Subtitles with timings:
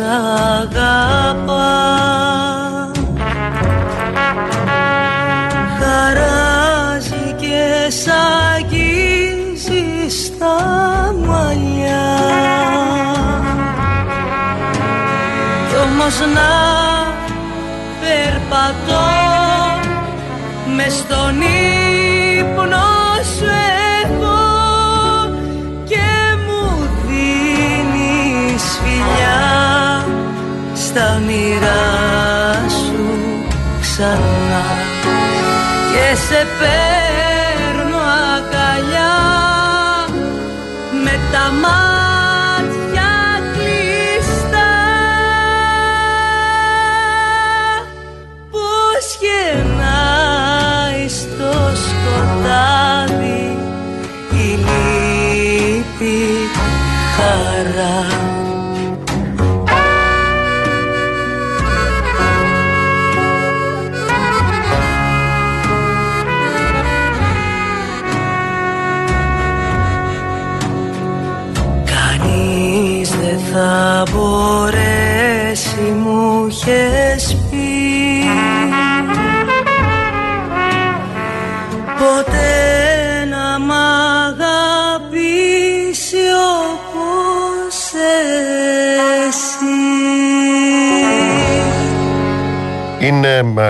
[0.00, 1.68] αγαπά.
[5.78, 8.08] Χαράζει και σ'
[8.54, 10.56] αγγίζει στα
[11.26, 12.18] μαλλιά.
[15.68, 16.79] Κι όμως να
[36.30, 36.89] και σε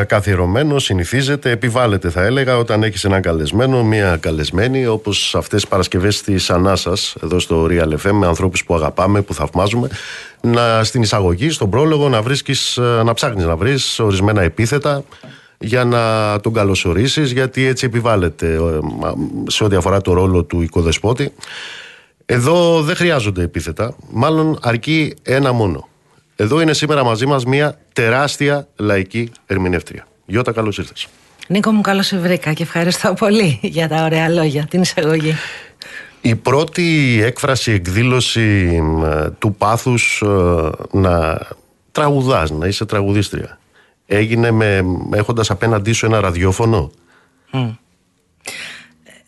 [0.06, 6.23] καθιερωμένο, συνηθίζεται, επιβάλλεται θα έλεγα όταν έχεις έναν καλεσμένο, μια καλεσμένη όπως αυτές τις Παρασκευές
[6.23, 9.88] της Ανάσας εδώ στο Real FM με ανθρώπους που αγαπάμε, που θαυμάζουμε
[10.41, 15.05] να στην εισαγωγή, στον πρόλογο να βρίσκεις, ε, να ψάχνεις να βρεις ορισμένα επίθετα
[15.59, 16.00] για να
[16.41, 18.59] τον καλωσορίσεις γιατί έτσι επιβάλλεται ε,
[18.99, 19.15] μα,
[19.47, 21.33] σε ό,τι αφορά το ρόλο του οικοδεσπότη.
[22.26, 25.88] Εδώ δεν χρειάζονται επίθετα, μάλλον αρκεί ένα μόνο.
[26.41, 30.07] Εδώ είναι σήμερα μαζί μας μια τεράστια λαϊκή ερμηνεύτρια.
[30.27, 31.09] Γιώτα, καλώς ήρθες.
[31.47, 35.35] Νίκο μου καλώς σε βρήκα και ευχαριστώ πολύ για τα ωραία λόγια, την εισαγωγή.
[36.21, 39.03] Η πρώτη έκφραση, εκδήλωση μ,
[39.39, 41.41] του πάθους ε, να
[41.93, 43.59] τραγουδάς, να είσαι τραγουδίστρια
[44.07, 46.91] έγινε με, έχοντας απέναντί σου ένα ραδιόφωνο;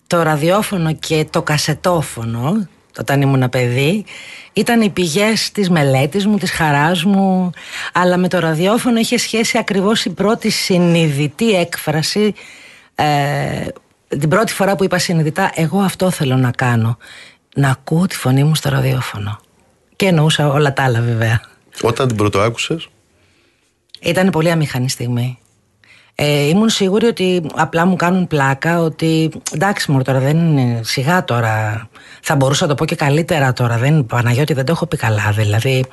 [0.06, 2.68] Το ραδιόφωνο και το κασετόφωνο,
[2.98, 4.04] όταν ήμουν παιδί,
[4.52, 7.50] ήταν οι πηγές της μελέτης μου, της χαράς μου,
[7.92, 12.34] αλλά με το ραδιόφωνο είχε σχέση ακριβώς η πρώτη συνειδητή έκφραση,
[12.94, 13.66] ε,
[14.08, 16.98] την πρώτη φορά που είπα συνειδητά, εγώ αυτό θέλω να κάνω,
[17.54, 19.40] να ακούω τη φωνή μου στο ραδιόφωνο.
[19.96, 21.40] Και εννοούσα όλα τα άλλα βέβαια.
[21.82, 22.88] Όταν την πρωτοάκουσες,
[24.02, 25.38] Ήταν πολύ αμήχανη στιγμή.
[26.24, 31.24] Ε, ήμουν σίγουρη ότι απλά μου κάνουν πλάκα ότι εντάξει μωρέ τώρα δεν είναι σιγά
[31.24, 31.86] τώρα
[32.22, 35.30] θα μπορούσα να το πω και καλύτερα τώρα δεν, Παναγιώτη δεν το έχω πει καλά
[35.30, 35.84] δηλαδή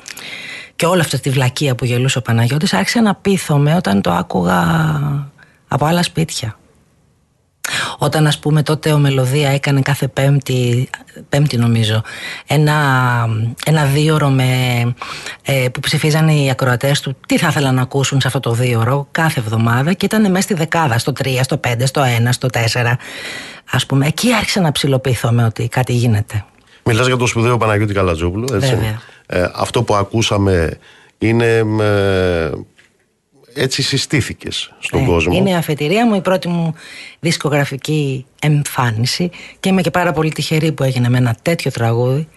[0.76, 4.64] και όλη αυτή τη βλακεία που γελούσε ο Παναγιώτης άρχισε να πείθομαι όταν το άκουγα
[5.68, 6.58] από άλλα σπίτια
[7.98, 10.90] όταν ας πούμε τότε ο Μελωδία έκανε κάθε πέμπτη,
[11.30, 12.02] πέμπτη νομίζω,
[12.48, 12.76] ένα,
[13.66, 14.46] ένα δίωρο με,
[15.42, 19.08] ε, που ψηφίζαν οι ακροατές του τι θα ήθελαν να ακούσουν σε αυτό το δίωρο
[19.12, 22.98] κάθε εβδομάδα και ήταν μέσα στη δεκάδα, στο 3, στο 5, στο 1, στο 4.
[23.72, 26.46] Ας πούμε, εκεί άρχισα να ψηλοποιηθώ με ότι κάτι γίνεται.
[26.86, 28.70] μιλάς για το σπουδαίο Παναγιώτη Καλατζόπουλο, έτσι.
[28.70, 29.02] Βέβαια.
[29.26, 30.78] Ε, αυτό που ακούσαμε
[31.18, 32.52] Είναι ε,
[33.54, 35.34] έτσι συστήθηκες στον Ε, κόσμο.
[35.36, 36.74] Είναι η αφετηρία μου, η πρώτη μου
[37.20, 39.30] δισκογραφική εμφάνιση
[39.60, 42.28] και είμαι και πάρα πολύ τυχερή που έγινε με ένα τέτοιο τραγούδι.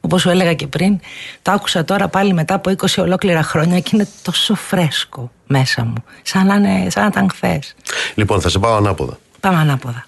[0.00, 1.00] Όπως σου έλεγα και πριν,
[1.42, 6.04] το άκουσα τώρα πάλι μετά από 20 ολόκληρα χρόνια και είναι τόσο φρέσκο μέσα μου,
[6.22, 7.74] σαν να, είναι, σαν να ήταν χθες.
[8.14, 9.18] Λοιπόν, θα σε πάω ανάποδα.
[9.40, 10.06] Πάμε ανάποδα.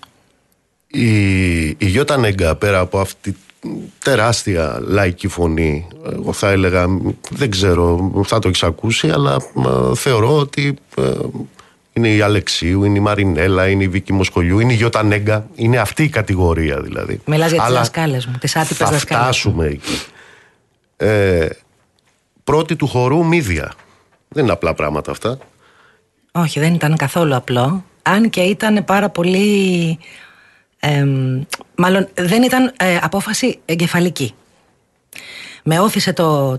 [0.87, 3.37] Η, η Γιώτα Νέγκα πέρα από αυτή
[3.99, 6.87] τεράστια λαϊκή φωνή εγώ θα έλεγα
[7.31, 11.03] δεν ξέρω θα το έχεις ακούσει αλλά ε, θεωρώ ότι ε,
[11.93, 15.47] είναι η Αλεξίου, είναι η Μαρινέλα, είναι η Βίκη Μοσχολιού, είναι η Γιώτα Νέγκα.
[15.55, 17.21] Είναι αυτή η κατηγορία δηλαδή.
[17.27, 19.31] Μιλάς για τις Αλλά δασκάλες μου, τις άτυπες Θα δασκάλες μου.
[19.31, 20.03] φτάσουμε εκεί.
[20.97, 21.49] Ε,
[22.45, 23.73] πρώτη του χορού Μύδια.
[24.29, 25.39] Δεν είναι απλά πράγματα αυτά.
[26.33, 27.85] Όχι, δεν ήταν καθόλου απλό.
[28.03, 29.99] Αν και ήταν πάρα πολύ.
[30.81, 31.43] Εμ,
[31.75, 34.35] μάλλον δεν ήταν ε, απόφαση εγκεφαλική.
[35.63, 36.59] Με όθησε το,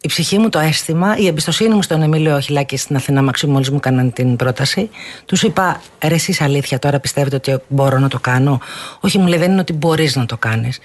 [0.00, 3.70] η ψυχή μου, το αίσθημα, η εμπιστοσύνη μου στον Εμίλιο Χιλάκη στην Αθήνα Μαξί, μόλι
[3.70, 4.90] μου έκαναν την πρόταση.
[5.26, 8.60] Τους είπα, ρε, εσείς αλήθεια τώρα πιστεύετε ότι μπορώ να το κάνω;
[9.00, 10.78] Όχι, μου λέει, δεν είναι ότι μπορείς να το κάνεις.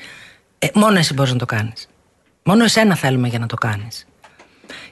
[0.59, 1.87] Ε, μόνο εσύ μπορείς να το κάνεις.
[2.43, 4.05] Μόνο εσένα θέλουμε για να το κάνεις.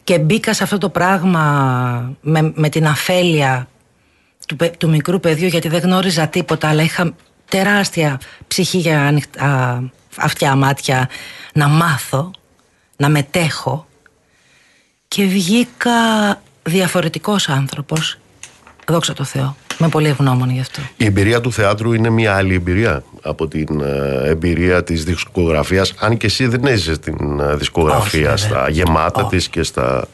[0.04, 3.68] Και μπήκα σε αυτό το πράγμα με, με την αφέλεια
[4.48, 7.14] του, παι- του μικρού παιδιού γιατί δεν γνώριζα τίποτα αλλά είχα
[7.58, 9.84] τεράστια ψυχή για ανοιχτά
[10.18, 11.10] αυτιά μάτια
[11.54, 12.32] να μάθω,
[12.98, 13.88] να μετέχω.
[15.08, 15.92] Και βγήκα
[16.64, 18.18] διαφορετικός άνθρωπος.
[18.88, 19.56] Δόξα τω Θεώ.
[19.78, 20.82] Με πολύ ευγνώμων γι' αυτό.
[20.98, 26.18] Η εμπειρία του θεάτρου είναι μια άλλη εμπειρία; Από την ε, εμπειρία της δισκογραφίας αν
[26.18, 28.38] και εσύ δεν έζησες την ε, Όχι, δισκογραφία βέβαια.
[28.38, 29.36] στα γεμάτα Όχι.
[29.36, 30.08] της και στα...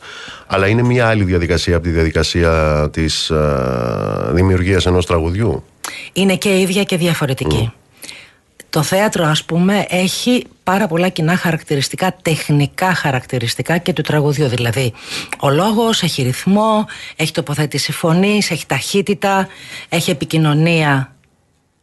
[0.47, 5.63] Αλλά είναι μια άλλη διαδικασία από τη διαδικασία της ε, δημιουργίας ενός τραγουδιού.
[6.13, 7.71] είναι και ίδια και διαφορετική.
[8.69, 14.47] Το θέατρο ας πούμε έχει πάρα πολλά κοινά χαρακτηριστικά, τεχνικά χαρακτηριστικά και του τραγουδιού.
[14.47, 14.93] Δηλαδή
[15.39, 16.85] ο λόγος έχει ρυθμό,
[17.15, 19.47] έχει τοποθέτηση φωνής, έχει ταχύτητα,
[19.89, 21.15] έχει επικοινωνία,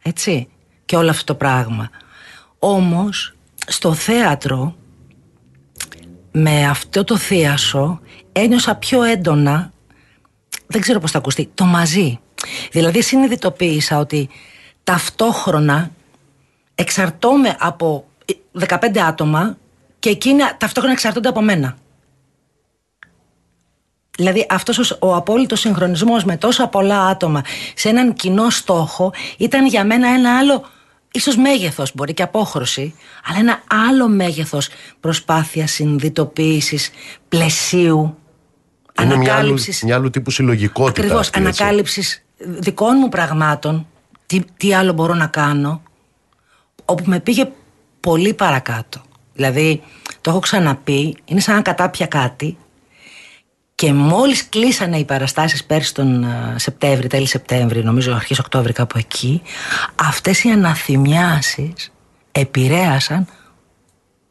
[0.01, 0.47] έτσι,
[0.87, 1.89] και όλο αυτό το πράγμα.
[2.59, 3.35] Όμως
[3.67, 4.75] στο θέατρο
[6.31, 7.99] με αυτό το θίασο
[8.31, 9.71] ένιωσα πιο έντονα
[10.67, 12.19] δεν ξέρω πώς θα ακουστεί, το μαζί.
[12.71, 14.29] Δηλαδή συνειδητοποίησα ότι
[14.83, 15.91] ταυτόχρονα
[16.75, 18.05] εξαρτώμαι από
[18.59, 19.57] 15 άτομα
[19.99, 21.77] και εκείνα ταυτόχρονα εξαρτώνται από μένα.
[24.17, 27.41] Δηλαδή αυτός ο, ο απόλυτος συγχρονισμός με τόσα πολλά άτομα
[27.75, 30.63] σε έναν κοινό στόχο ήταν για μένα ένα άλλο
[31.11, 32.95] ίσως μέγεθος μπορεί και απόχρωση
[33.25, 36.89] αλλά ένα άλλο μέγεθος προσπάθειας συνδυτοποίησης
[37.29, 38.17] πλαισίου
[39.01, 41.03] Είναι μια άλλου, ανακάλυψης μια άλλου τύπου συλλογικότητας.
[41.05, 41.27] Ακριβώς.
[41.27, 41.63] αυτή, έτσι.
[41.63, 43.87] Ανακάλυψης δικών μου πραγμάτων.
[44.25, 45.81] Τι, τι άλλο μπορώ να κάνω.
[46.85, 47.49] Όπου με πήγε
[47.99, 49.01] πολύ παρακάτω.
[49.33, 49.81] Δηλαδή,
[50.21, 52.57] το έχω ξαναπεί, είναι σαν να κατάπια κάτι.
[53.77, 58.97] Και μόλις κλείσανε οι παραστάσεις πέρσι τον ε, Σεπτέμβρη, τέλη Σεπτέμβρη, νομίζω αρχές Οκτώβρη κάπου
[58.97, 59.41] εκεί,
[59.95, 61.91] αυτές οι αναθυμιάσεις
[62.31, 63.27] επηρέασαν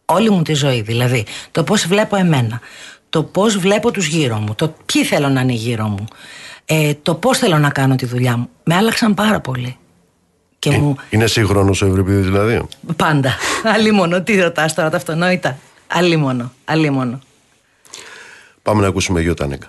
[0.04, 0.80] όλη μου τη ζωή.
[0.80, 2.60] Δηλαδή, το πώς βλέπω εμένα,
[3.08, 6.04] το πώς βλέπω τους γύρω μου, το ποιοι θέλω να είναι γύρω μου,
[6.64, 8.48] ε, το πώς θέλω να κάνω τη δουλειά μου.
[8.64, 9.76] Με άλλαξαν πάρα πολύ.
[10.58, 13.34] Και μου Είναι σύγχρονος ο Ευρυπίδης δηλαδή; πάντα.
[13.74, 15.58] Αλίμονο, τι ρωτάς τώρα τα αυτονόητα.
[15.86, 17.20] Αλίμονο, αλίμονο.
[18.66, 19.68] Πάμε να ακούσουμε Γιώτα Νέγκα.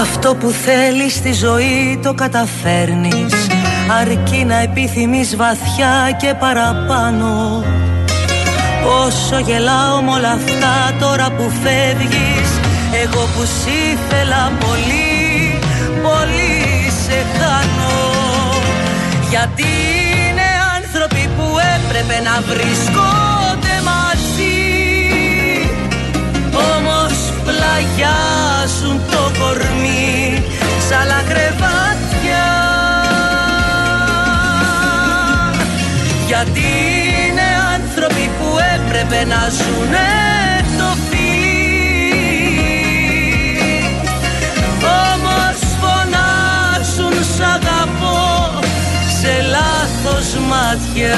[0.00, 3.33] Αυτό που θέλεις στη ζωή το καταφέρνεις
[3.88, 7.64] Αρκεί να επιθυμείς βαθιά και παραπάνω.
[8.84, 12.50] Πόσο γελάω με όλα αυτά τώρα που φεύγεις.
[13.02, 15.58] Εγώ που σ' ήθελα πολύ,
[16.02, 17.96] πολύ σε χάνω.
[19.30, 19.72] Γιατί
[20.28, 24.62] είναι άνθρωποι που έπρεπε να βρισκόνται μαζί.
[26.74, 30.44] Όμως πλαγιάζουν το κορμί
[30.88, 32.73] Σ' άλλα κρεβάτια
[36.26, 36.68] Γιατί
[37.26, 40.08] είναι άνθρωποι που έπρεπε να ζουνε
[40.78, 41.44] το φιλί
[45.10, 48.58] Όμως φωνάζουν σ' αγαπώ
[49.20, 51.16] σε λάθος μάτια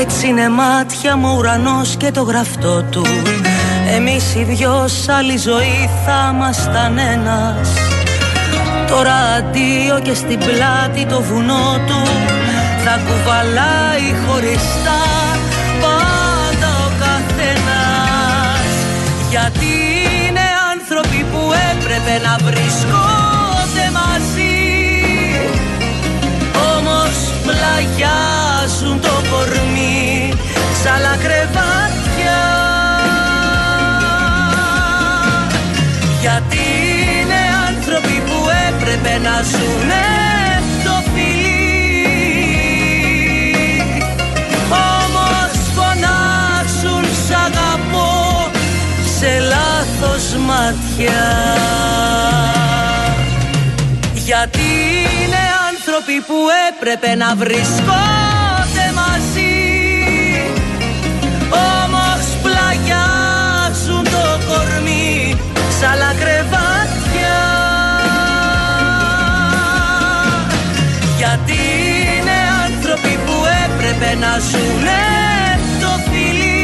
[0.00, 3.06] Έτσι είναι μάτια μου ουρανός και το γραφτό του.
[3.94, 7.68] Εμείς οι δυο σ' άλλη ζωή θα ήμασταν ένας.
[8.88, 12.02] Τώρα αντίο και στην πλάτη το βουνό του.
[12.84, 15.02] Θα κουβαλάει χωριστά
[15.82, 18.70] πάντα ο καθένας.
[19.30, 19.72] Γιατί
[20.26, 24.56] είναι άνθρωποι που έπρεπε να βρισκόνται μαζί.
[26.76, 29.77] Όμως πλαγιάζουν το κορμί
[30.88, 32.40] Σ' άλλα κρεβάτια.
[36.20, 36.64] Γιατί
[37.20, 40.06] είναι άνθρωποι που έπρεπε να ζουνε
[40.84, 42.02] το φιλί.
[44.70, 48.50] Όμως φωνάξουν σ' αγαπώ
[49.18, 51.22] σε λάθος μάτια.
[54.14, 54.68] Γιατί
[55.22, 58.37] είναι άνθρωποι που έπρεπε να βρισκόνται
[65.78, 67.36] σ' άλλα κρεβάτια.
[71.16, 71.62] Γιατί
[72.14, 75.04] είναι άνθρωποι που έπρεπε να ζουνε
[75.80, 76.58] το φιλί.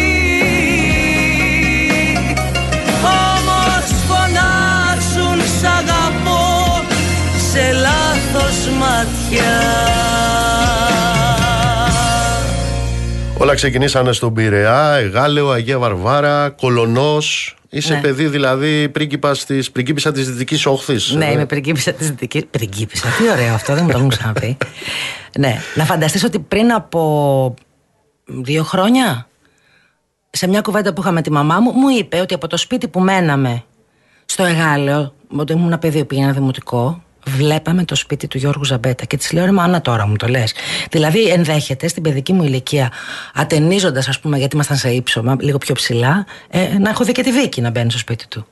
[3.02, 6.82] Όμως φωνάξουν σ' αγαπώ
[7.50, 9.52] σε λάθος μάτια.
[13.38, 17.54] Όλα ξεκινήσανε στον Πειραιά, Εγάλεο, Αγία Βαρβάρα, Κολονός.
[17.74, 18.00] Είσαι Ναι.
[18.00, 21.10] παιδί δηλαδή πρίγκιπας της, πριγκίπισσα της Δυτικής Όχθης.
[21.10, 22.44] Ναι, είμαι πριγκίπισσα της δυτική.
[22.44, 24.56] Πριγκίπισσα, τι ωραίο αυτό, δεν μου το έχουν ξαναπεί.
[25.38, 27.54] ναι, να φανταστείς ότι πριν από
[28.24, 29.28] δύο χρόνια,
[30.30, 32.88] σε μια κουβέντα που είχα με τη μαμά μου, μου είπε ότι από το σπίτι
[32.88, 33.62] που μέναμε
[34.24, 39.04] στο Εγάλεο, όταν ήμουν ένα παιδί που πήγαινα δημοτικό, βλέπαμε το σπίτι του Γιώργου Ζαμπέτα
[39.04, 40.54] και της λέω ρε Μάνα τώρα μου το λες.
[40.90, 42.92] Δηλαδή ενδέχεται στην παιδική μου ηλικία,
[43.34, 47.22] ατενίζοντας, ας πούμε, γιατί ήμασταν σε ύψομα, λίγο πιο ψηλά, ε, να έχω δει και
[47.22, 48.46] τη Βίκη να μπαίνει στο σπίτι του.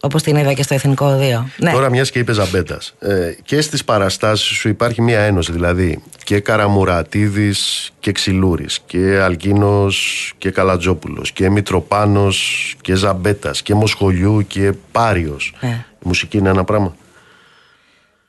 [0.00, 1.48] Όπως την είδα και στο Εθνικό Οδείο.
[1.56, 1.72] Ναι.
[1.72, 5.52] Τώρα, μιας και είπε Ζαμπέτας, ε, και στις παραστάσεις σου υπάρχει μια ένωση.
[5.52, 14.44] Δηλαδή και Καραμουρατίδης και Ξυλούρης και Αλκίνος και Καλατζόπουλος και Μητροπάνος και Ζαμπέτας και Μοσχολιού
[14.46, 15.54] και Πάριος.
[15.60, 15.84] Ναι.
[15.98, 16.94] Η μουσική είναι ένα πράγμα.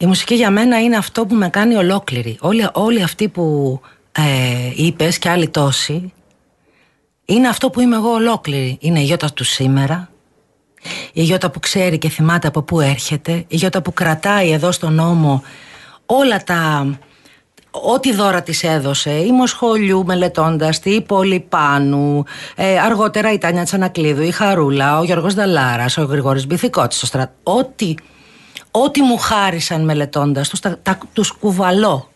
[0.05, 2.37] Η μουσική για μένα είναι αυτό που με κάνει ολόκληρη.
[2.41, 3.79] Όλοι, όλοι αυτοί που
[4.11, 4.21] ε,
[4.75, 6.13] είπες και άλλοι τόσοι
[7.25, 8.77] είναι αυτό που είμαι εγώ ολόκληρη.
[8.81, 10.09] Είναι η Γιώτα του σήμερα,
[11.13, 14.93] η Γιώτα που ξέρει και θυμάται από πού έρχεται, η Γιώτα που κρατάει εδώ στον
[14.93, 15.43] νόμο
[16.05, 16.87] όλα τα...
[17.71, 22.23] Ό,τι δώρα της έδωσε, η Μοσχολιού μελετώντας τη, η Πολυπάνου,
[22.55, 27.33] ε, αργότερα η Τάνια Τσανακλείδου, η Χαρούλα, ο Γιώργος Δαλάρας, ο Γρηγόρης Μπιθικότης, ο Στρα...
[27.43, 27.93] Ό,τι
[28.83, 32.09] ό,τι μου χάρισαν μελετώντας τους, τα, τα, τους κουβαλώ.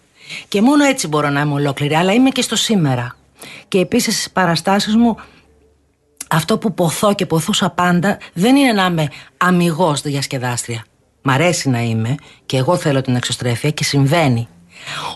[0.47, 3.15] Και μόνο έτσι μπορώ να είμαι ολόκληρη, αλλά είμαι και στο σήμερα.
[3.67, 5.15] Και επίσης στις παραστάσεις μου
[6.29, 10.85] αυτό που ποθώ και ποθούσα πάντα δεν είναι να είμαι αμυγός διασκεδάστρια.
[11.21, 14.47] Μ' αρέσει να είμαι και εγώ θέλω την εξωστρέφεια και συμβαίνει.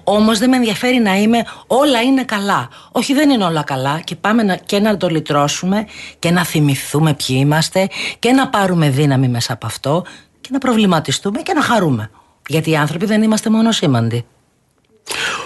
[0.04, 2.70] Όμως δεν με ενδιαφέρει να είμαι όλα είναι καλά.
[2.92, 5.86] Όχι δεν είναι όλα καλά και πάμε να, και να το λυτρώσουμε
[6.20, 7.88] και να θυμηθούμε ποιοι είμαστε
[8.20, 10.06] και να πάρουμε δύναμη μέσα από αυτό
[10.44, 12.10] και να προβληματιστούμε και να χαρούμε.
[12.48, 14.26] Γιατί οι άνθρωποι δεν είμαστε μόνο σήμαντοι.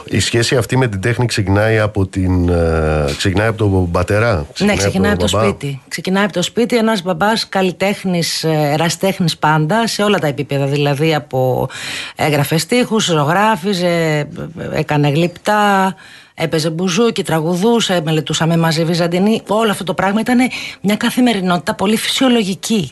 [0.05, 4.75] Η σχέση αυτή με την τέχνη ξεκινάει από, την, ε, ξεκινάει από τον πατέρα; ναι,
[4.75, 5.81] ξεκινάει από τον το μπαμπά; σπίτι.
[5.87, 10.65] Ξεκινάει από το σπίτι ένας μπαμπάς καλλιτέχνης, εραστέχνης πάντα, σε όλα τα επίπεδα.
[10.65, 11.69] Δηλαδή από
[12.15, 14.27] έγραφε στίχους, ζωγράφιζε,
[14.71, 15.95] έκανε γλυπτά,
[16.33, 19.41] έπαιζε μπουζούκι, τραγουδούσε, μελετούσαμε μαζί Βυζαντινή.
[19.47, 20.37] Όλο αυτό το πράγμα ήταν
[20.81, 22.91] μια καθημερινότητα πολύ φυσιολογική.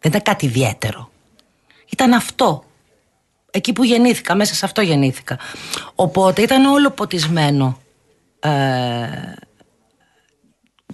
[0.00, 1.09] Δεν ήταν κάτι ιδιαίτερο.
[1.90, 2.64] Ήταν αυτό.
[3.50, 5.38] Εκεί που γεννήθηκα, μέσα σε αυτό γεννήθηκα.
[5.94, 7.78] Οπότε ήταν όλο ποτισμένο.
[8.40, 8.50] Ε,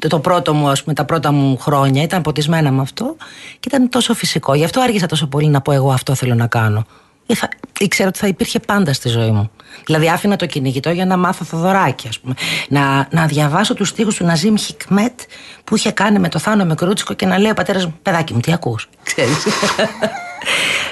[0.08, 3.16] το πρώτο μου, ας πούμε, τα πρώτα μου χρόνια ήταν ποτισμένα με αυτό
[3.60, 4.54] και ήταν τόσο φυσικό.
[4.54, 6.86] Γι' αυτό άργησα τόσο πολύ να πω εγώ αυτό θέλω να κάνω.
[7.26, 7.48] Ή θα,
[7.78, 9.50] ήξερα ότι θα υπήρχε πάντα στη ζωή μου.
[9.84, 12.34] Δηλαδή άφηνα το κυνηγητό για να μάθω Θοδωράκι, ας πούμε.
[12.68, 15.20] Να, να διαβάσω τους στίχους του Ναζίμ Χικμέτ
[15.64, 18.40] που είχε κάνει με το Θάνο Μικρούτσικο και να λέει ο πατέρας μου, παιδάκι μου,
[18.40, 19.46] τι ακούς, ξέρεις.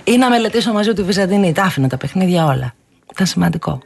[0.04, 1.52] Ή να μελετήσω μαζί του τη Βυζαντινή.
[1.52, 2.74] Τα άφηνα τα παιχνίδια όλα.
[3.12, 3.80] Ήταν σημαντικό.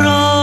[0.00, 0.39] llorar.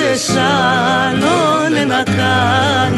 [0.00, 0.36] σε σ'
[1.84, 2.90] να κάνεις.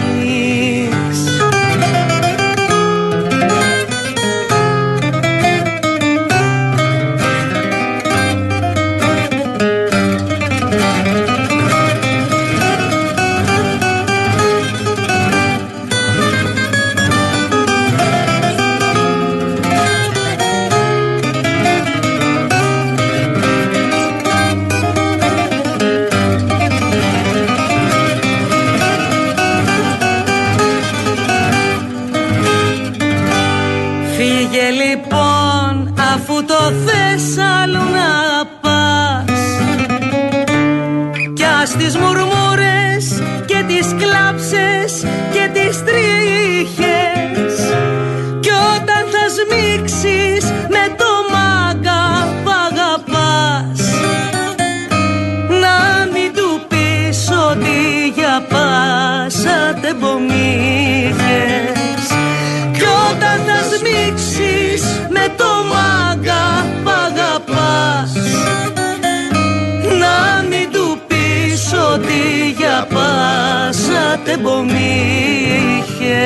[74.32, 76.22] δεν μπομίχε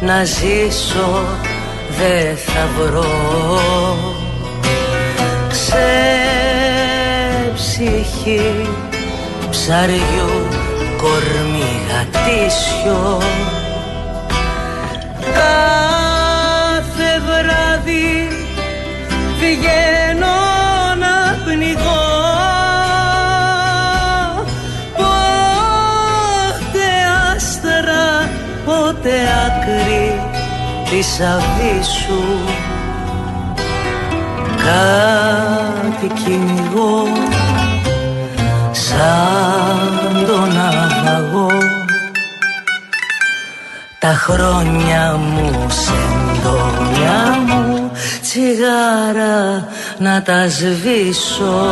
[0.00, 1.24] να ζήσω
[1.98, 3.04] δε θα βρω.
[5.50, 5.88] Σε
[7.54, 8.68] ψυχή
[9.50, 10.46] ψαριού
[10.96, 13.18] κορμί γατήσιο
[15.34, 18.28] κάθε βράδυ
[19.38, 19.97] βγαίνει
[30.90, 32.22] της Αβίσου
[34.56, 37.06] κάτι κυνηγώ
[38.70, 41.50] σαν τον αβαγό
[43.98, 47.90] τα χρόνια μου σεντόνια μου
[48.22, 51.66] τσιγάρα να τα σβήσω.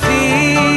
[0.00, 0.73] fi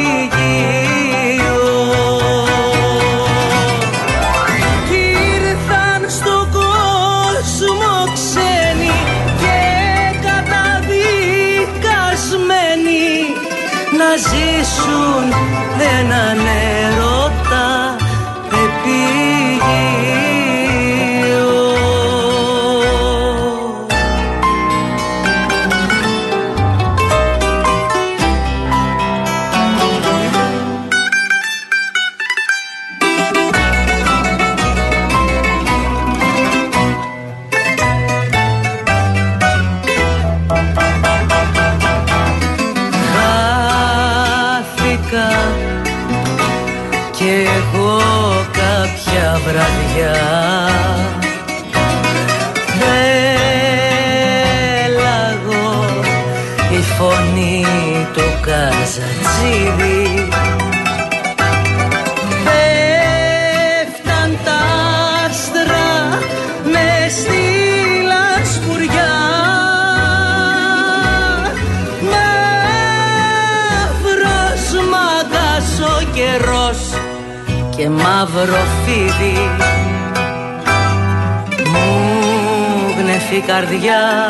[83.30, 84.28] μου γνεφεί καρδιά.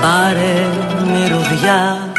[0.00, 0.66] Πάρε
[1.06, 2.10] μυρουδιά.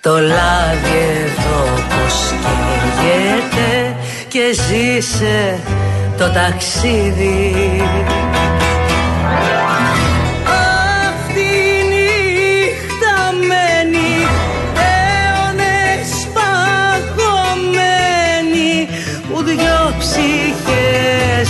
[0.00, 2.34] Το λάδι εδώ πως
[3.00, 3.96] καίγεται
[4.28, 5.58] και ζήσε
[6.18, 7.82] το ταξίδι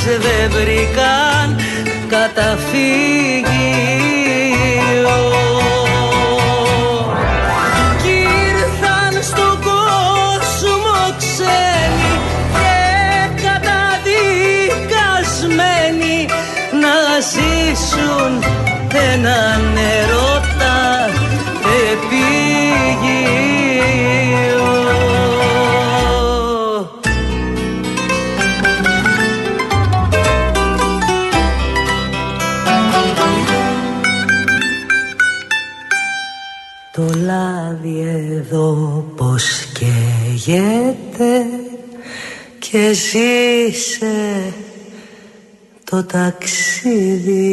[0.04, 1.56] δεν βρήκαν
[2.08, 3.48] καταφύγιο.
[8.02, 8.16] Κι
[8.48, 12.12] ήρθαν στον κόσμο ξένοι
[12.52, 12.78] και
[13.42, 16.18] καταδικασμένοι
[16.80, 16.96] να
[17.32, 18.32] ζήσουν
[19.12, 19.60] έναν
[40.50, 41.46] καίγεται
[42.58, 44.52] και ζήσε
[45.84, 47.50] το ταξίδι.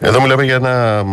[0.00, 1.04] Εδώ μιλάμε για ένα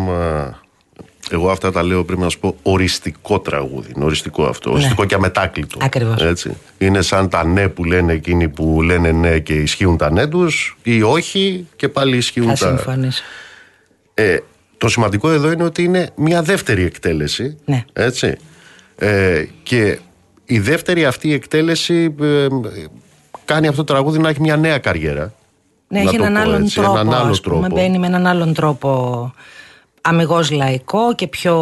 [1.30, 3.92] εγώ αυτά τα λέω πριν να σου πω οριστικό τραγούδι.
[3.96, 4.70] Είναι οριστικό αυτό.
[4.70, 4.76] Ναι.
[4.76, 5.78] Οριστικό και αμετάκλητο.
[5.82, 6.22] Ακριβώς.
[6.22, 6.58] Έτσι.
[6.78, 10.78] Είναι σαν τα ναι που λένε εκείνοι που λένε ναι και ισχύουν τα ναι τους
[10.84, 12.98] ή όχι και πάλι ισχύουν Θα τα.
[14.14, 14.38] Ε,
[14.78, 17.58] το σημαντικό εδώ είναι ότι είναι μια δεύτερη εκτέλεση.
[17.66, 17.86] Ναι.
[17.94, 18.38] Έτσι.
[18.98, 20.00] Ε, και
[20.46, 22.48] η δεύτερη αυτή εκτέλεση ε,
[23.46, 25.34] κάνει αυτό το τραγούδι να έχει μια νέα καριέρα.
[25.88, 27.00] Ναι, έχει έναν άλλον τρόπο.
[27.00, 27.68] Έναν άλλο τρόπο.
[27.68, 29.32] Μπαίνει με έναν άλλον τρόπο
[30.02, 31.56] αμυγός λαϊκό και πιο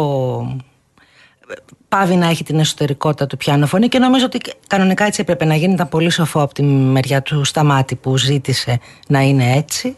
[1.94, 5.54] πάβει να έχει την εσωτερικότητα του πιάνο φωνή και νομίζω ότι κανονικά έτσι έπρεπε να
[5.54, 5.72] γίνει.
[5.72, 9.96] Ήταν πολύ σοφό από τη μεριά του Σταμάτη που ζήτησε να είναι έτσι.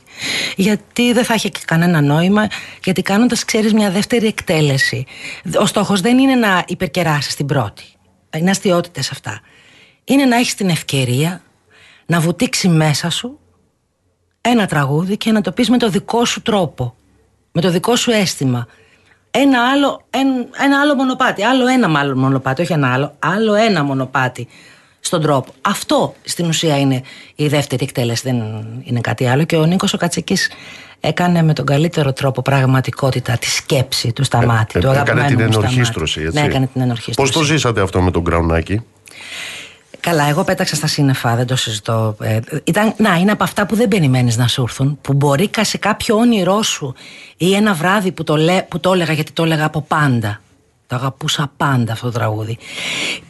[0.56, 2.46] Γιατί δεν θα είχε και κανένα νόημα,
[2.84, 5.04] γιατί κάνοντας, ξέρεις, μια δεύτερη εκτέλεση.
[5.60, 7.84] Ο στόχος δεν είναι να υπερκεράσεις την πρώτη.
[8.36, 9.40] Είναι αστείωτητες αυτά.
[10.04, 11.42] Είναι να έχεις την ευκαιρία
[12.06, 13.38] να βουτήξει μέσα σου
[14.40, 16.94] ένα τραγούδι και να το πεις με το δικό σου τρόπο.
[17.52, 18.66] Με το δικό σου αίσθημα
[19.42, 20.00] ένα άλλο,
[20.64, 21.42] ένα, άλλο μονοπάτι.
[21.42, 23.14] Άλλο ένα μάλλον μονοπάτι, όχι ένα άλλο.
[23.18, 24.48] Άλλο ένα μονοπάτι
[25.00, 25.52] στον τρόπο.
[25.60, 27.02] Αυτό στην ουσία είναι
[27.34, 28.36] η δεύτερη εκτέλεση, δεν
[28.82, 29.44] είναι κάτι άλλο.
[29.44, 30.50] Και ο Νίκος ο Κατσικής
[31.00, 34.78] έκανε με τον καλύτερο τρόπο πραγματικότητα τη σκέψη του σταμάτη.
[34.78, 36.40] Ε, του ε, έκανε την ενορχίστρωση, έτσι.
[36.40, 37.32] Ναι, έκανε την ενορχίστρωση.
[37.32, 38.82] Πώς το ζήσατε αυτό με τον Κραουνάκη;
[40.06, 42.16] Καλά, εγώ πέταξα στα σύννεφα, δεν το συζητώ.
[42.20, 44.98] Ε, ήταν, να, είναι από αυτά που δεν περιμένεις να σου έρθουν.
[45.00, 46.94] Που μπορεί σε κάποιο όνειρό σου
[47.36, 50.40] ή ένα βράδυ που το, λέ, που το έλεγα γιατί το έλεγα από πάντα.
[50.86, 52.58] Το αγαπούσα πάντα αυτό το τραγούδι.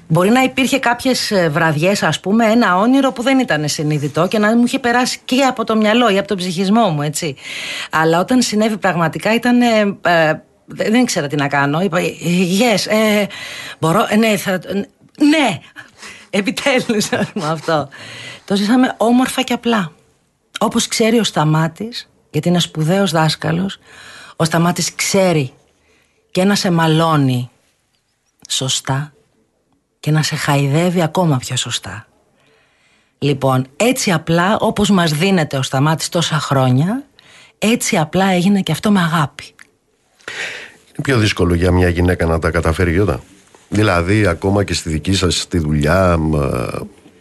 [0.08, 4.56] Μπορεί να υπήρχε κάποιες βραδιές, ας πούμε, ένα όνειρο που δεν ήταν συνειδητό και να
[4.56, 7.36] μου είχε περάσει και από το μυαλό ή από τον ψυχισμό μου, έτσι.
[7.90, 9.60] Αλλά όταν συνέβη πραγματικά ήταν.
[9.60, 10.32] Ε, ε,
[10.66, 11.80] δεν ήξερα τι να κάνω.
[11.80, 11.98] Είπα,
[12.60, 13.26] yes, ε,
[13.78, 14.60] μπορώ, ε, ναι, θα,
[15.18, 15.58] ναι,
[16.36, 17.88] Επιτέλους, με αυτό.
[18.44, 19.92] Το ζήσαμε όμορφα και απλά.
[20.58, 23.78] Όπως ξέρει ο Σταμάτης, γιατί είναι σπουδαίος δάσκαλος,
[24.36, 25.52] ο Σταμάτης ξέρει
[26.30, 27.50] και να σε μαλώνει
[28.48, 29.12] σωστά
[30.00, 32.06] και να σε χαϊδεύει ακόμα πιο σωστά.
[33.18, 37.04] Λοιπόν, έτσι απλά όπως μας δίνεται ο Σταμάτης τόσα χρόνια,
[37.58, 39.44] έτσι απλά έγινε και αυτό με αγάπη.
[40.86, 43.22] Είναι πιο δύσκολο για μια γυναίκα να τα καταφέρει Γιώτα.
[43.68, 46.18] Δηλαδή ακόμα και στη δική σας τη δουλειά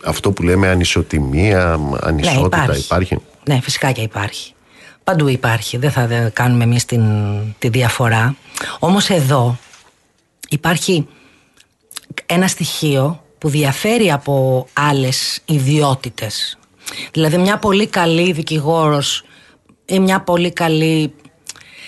[0.06, 3.18] αυτό που λέμε ανισοτιμία, ανισότητα ναι, υπάρχει.
[3.48, 4.54] Ναι, φυσικά και υπάρχει.
[5.04, 5.78] Παντού υπάρχει.
[5.78, 6.86] Δεν θα κάνουμε εμείς
[7.60, 8.36] τη διαφορά.
[8.80, 9.58] Όμως εδώ
[10.50, 11.08] υπάρχει
[12.26, 16.58] ένα στοιχείο που διαφέρει από άλλες ιδιότητες.
[17.12, 19.26] Δηλαδή μια πολύ καλή δικηγόρος
[19.86, 21.14] ή μια πολύ καλή...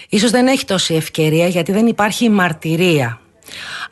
[0.10, 3.22] Ίσως δεν έχει τόση ευκαιρία γιατί δεν υπάρχει μαρτυρία.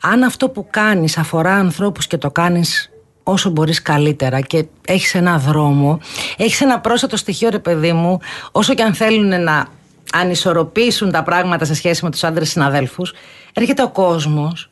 [0.00, 2.90] Αν αυτό που κάνεις αφορά ανθρώπους και το κάνεις
[3.22, 6.00] όσο μπορείς καλύτερα και έχεις ένα δρόμο,
[6.36, 8.18] έχεις ένα πρόσθετο στοιχείο ρε παιδί μου,
[8.52, 9.66] όσο και αν θέλουν να
[10.12, 13.12] ανισορροπήσουν τα πράγματα σε σχέση με τους άντρες συναδέλφους,
[13.52, 14.70] έρχεται ο κόσμος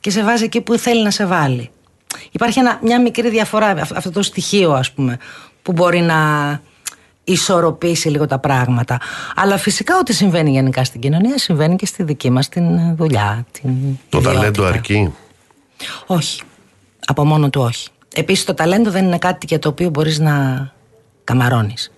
[0.00, 1.70] και σε βάζει εκεί που θέλει να σε βάλει.
[2.30, 5.18] Υπάρχει ένα, μια μικρή διαφορά, αυτό το στοιχείο ας πούμε,
[5.62, 6.16] που μπορεί να
[7.26, 9.00] ισορροπήσει λίγο τα πράγματα.
[9.36, 13.46] Αλλά φυσικά ό,τι συμβαίνει γενικά στην κοινωνία συμβαίνει και στη δική μας την δουλειά.
[13.52, 13.70] Την
[14.08, 15.12] το ταλέντο αρκεί;
[16.06, 16.42] Όχι.
[17.06, 17.88] Από μόνο του όχι.
[18.14, 20.66] Επίσης το ταλέντο δεν είναι κάτι για το οποίο μπορείς να
[21.24, 21.92] καμαρώνεις.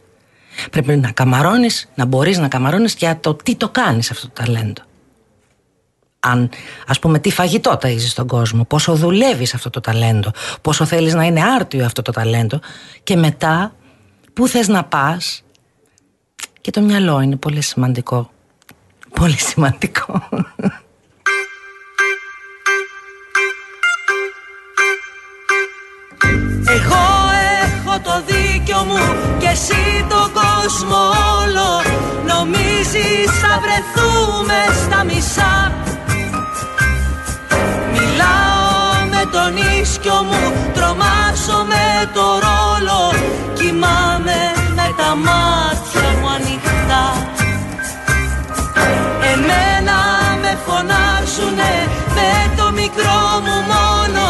[0.70, 4.82] Πρέπει να καμαρώνεις, να μπορείς να καμαρώνεις για το τι το κάνεις αυτό το ταλέντο
[6.20, 6.50] αν,
[6.86, 11.24] ας πούμε, τι φαγητό ταΐζεις στον κόσμο, πόσο δουλεύεις αυτό το ταλέντο, πόσο θέλεις να
[11.24, 12.60] είναι άρτιο αυτό το ταλέντο
[13.02, 13.72] και μετά
[14.38, 15.42] πού θες να πας;
[16.60, 18.30] Και το μυαλό είναι πολύ σημαντικό.
[19.14, 20.28] Πολύ σημαντικό.
[41.48, 43.00] Τρομάζω με το ρόλο.
[43.54, 44.40] Κοιμάμαι
[44.74, 47.04] με τα μάτια μου ανοιχτά.
[49.32, 49.98] Εμένα
[50.42, 51.74] με φωνάζουνε
[52.16, 54.26] με το μικρό μου μόνο.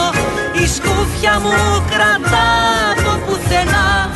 [0.62, 2.48] Η σκούφια μου κρατά
[2.90, 4.10] από πουθενά.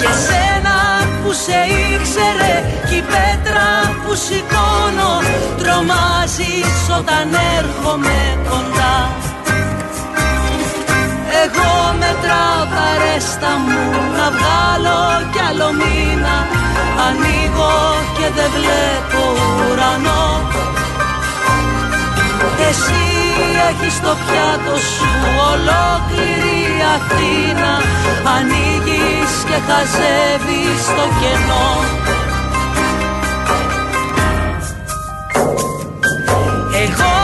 [0.00, 0.76] Και σένα
[1.22, 1.58] που σε
[1.92, 2.54] ήξερε
[2.88, 3.68] κι η πέτρα
[4.02, 5.12] που σηκώνω
[5.58, 7.26] Τρομάζεις όταν
[7.58, 9.27] έρχομαι κοντά
[11.44, 13.82] Εγώ μετράω τα ρέστα μου
[14.18, 15.00] να βγάλω
[15.32, 16.36] κι άλλο μήνα.
[17.06, 17.76] Ανοίγω
[18.16, 19.22] και δεν βλέπω
[19.64, 20.26] ουρανό.
[22.68, 23.04] Εσύ
[23.68, 25.10] έχεις το πιάτο σου
[25.50, 26.60] ολόκληρη
[26.94, 27.72] Αθήνα.
[28.36, 31.68] Ανοίγεις και χαζεύεις το κενό.
[36.82, 37.17] Εγώ έχω το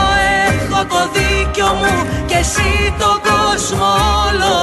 [1.45, 3.85] δίκιο μου και εσύ το κόσμο
[4.25, 4.55] όλο.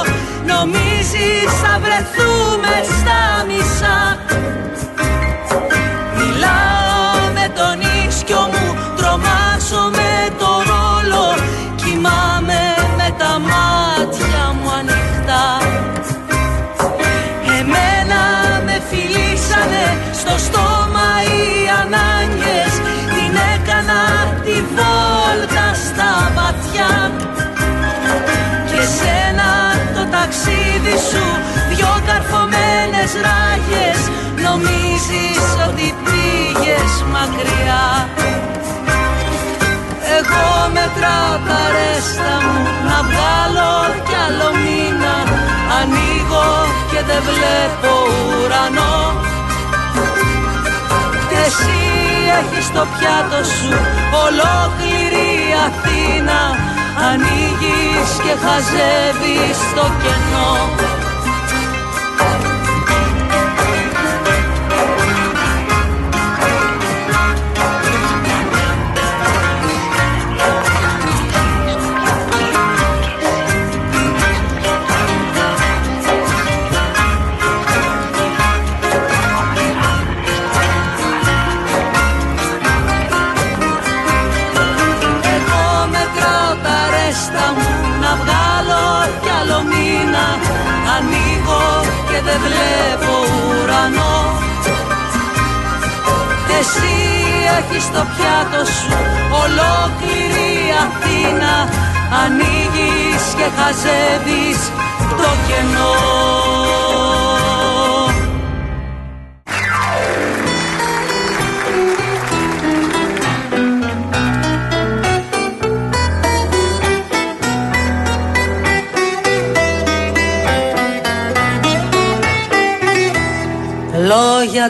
[0.47, 4.19] Νομίζεις θα βρεθούμε στα μισά.
[6.17, 11.25] Μιλάω με τον ίσκιο μου, τρομάζω με το ρόλο.
[11.77, 12.61] Κοιμάμαι
[12.97, 13.92] με τα μάτια
[32.33, 34.01] δυο καρφωμένες ράγες
[34.45, 37.85] νομίζεις ότι πήγες μακριά.
[40.19, 43.75] Εγώ μετράω τα ρέστα μου να βγάλω
[44.07, 45.17] κι άλλο μήνα.
[45.79, 46.51] Ανοίγω
[46.91, 47.93] και δεν βλέπω
[48.29, 48.97] ουρανό.
[51.45, 51.81] Εσύ
[52.39, 53.73] έχεις στο πιάτο σου
[54.25, 55.31] ολόκληρη
[55.67, 56.41] Αθήνα.
[57.11, 60.53] Ανοίγεις και χαζεύεις το κενό
[62.23, 62.52] δεν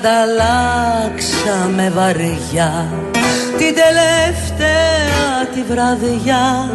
[0.05, 2.89] ανταλλάξαμε βαριά
[3.59, 6.71] την τελευταία τη βραδιά.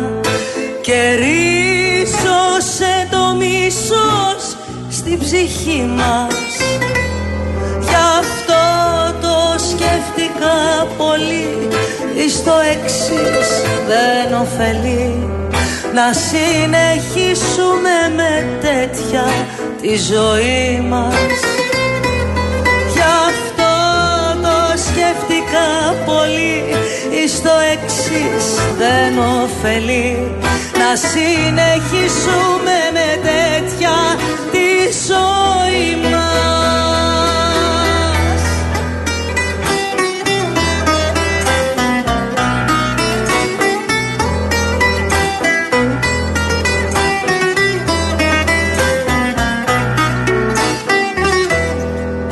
[0.82, 4.58] Και ρίσωσε το μίσος
[4.90, 6.58] στην ψυχή μας.
[7.80, 8.64] Γι' αυτό
[9.22, 11.68] το σκέφτηκα πολύ
[12.30, 13.50] στο εξής
[13.88, 15.30] δεν ωφελεί.
[15.94, 19.26] Να συνεχίσουμε με τέτοια
[19.82, 21.57] τη ζωή μας
[26.08, 28.46] σκέφτηκα πολύ στο εξής
[28.78, 30.36] δεν ωφελεί.
[30.78, 33.98] Να συνεχίσουμε με τέτοια
[34.52, 34.70] τη
[35.08, 36.38] ζωή μας.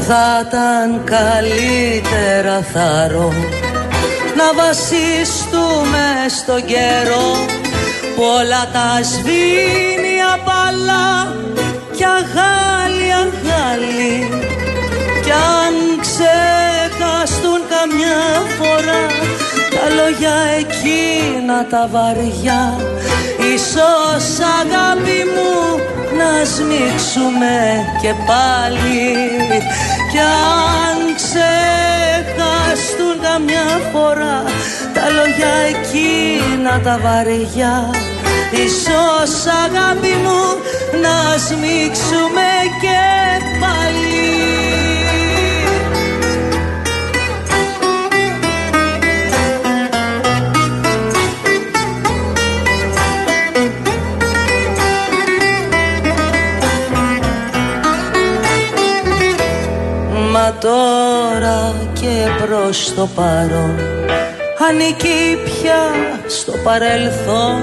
[0.07, 3.33] Θα ήταν καλύτερα θαρώ
[4.37, 6.05] να βασιστούμε
[6.37, 7.45] στον καιρό
[8.15, 11.35] Πολλά τα σβήνει απαλά
[11.95, 14.43] κι αγάλι αγάλι
[15.23, 18.23] κι αν ξεχαστούν καμιά
[18.57, 19.03] φορά
[19.75, 22.79] τα λόγια εκείνα τα βαριά.
[23.53, 24.25] Ίσως
[24.59, 25.79] αγάπη μου
[26.17, 27.57] να σμίξουμε
[28.01, 29.15] και πάλι.
[30.11, 31.84] Κι αν ξεχαστούν
[33.35, 34.43] καμιά φορά.
[34.93, 37.89] Τα λόγια εκείνα τα βαριά.
[38.51, 40.41] Ίσως αγάπη μου
[41.01, 42.49] να σμίξουμε
[42.81, 43.01] και
[43.59, 44.23] πάλι.
[60.31, 63.79] Μα τώρα και προς το παρόν.
[64.69, 65.83] Ανήκει πια
[66.27, 67.61] στο παρελθόν.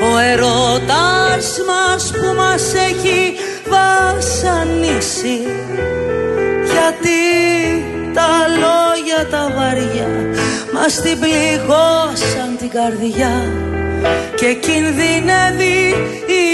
[0.00, 3.34] Ο ερώτας μας που μας έχει
[3.74, 5.38] βασανίσει.
[6.72, 7.22] Γιατί
[8.14, 10.08] τα λόγια τα βαριά
[10.72, 13.34] μας την πληγώσαν την καρδιά.
[14.34, 15.94] Και κινδυνεύει
[16.42, 16.44] η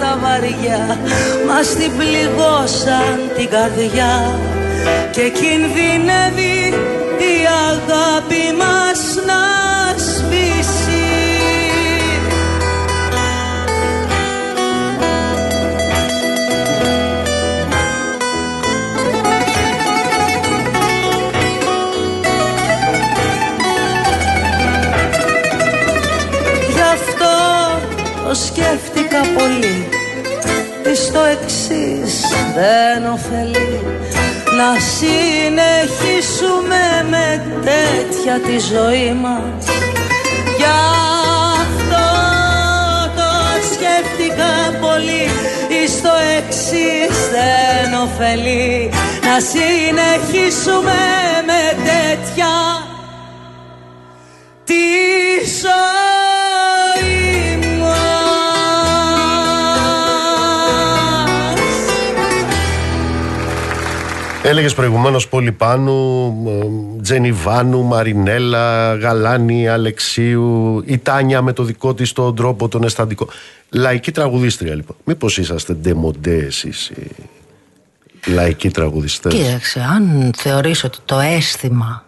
[0.00, 0.98] τα βαριά
[1.46, 4.40] μας την πληγώσαν την καρδιά.
[5.10, 6.74] Και κινδυνεύει
[7.18, 7.36] η
[7.70, 9.15] αγάπη μας
[28.28, 29.88] το σκέφτηκα πολύ.
[30.94, 32.14] Στο εξής
[32.54, 33.80] δεν ωφελεί.
[34.58, 39.64] Να συνεχίσουμε με τέτοια τη ζωή μας.
[40.56, 40.72] Γι'
[41.62, 42.06] αυτό
[43.16, 43.30] το
[43.72, 45.26] σκέφτηκα πολύ.
[45.96, 48.90] Στο εξής δεν ωφελεί.
[49.24, 50.98] Να συνεχίσουμε
[51.46, 52.85] με τέτοια
[64.56, 66.34] Έλεγες προηγουμένως Πόλυ Πάνου,
[67.02, 73.28] Τζένι Βάνου, Μαρινέλλα, Γαλάνη, Αλεξίου, η Τάνια με το δικό της τον τρόπο, τον αισθαντικό.
[73.70, 74.96] Λαϊκή τραγουδίστρια λοιπόν.
[75.04, 76.94] Μήπως είσαστε ντεμοντές εσείς
[78.24, 82.04] οι λαϊκοί τραγουδιστές; Κοίταξε, αν θεωρείς ότι το αίσθημα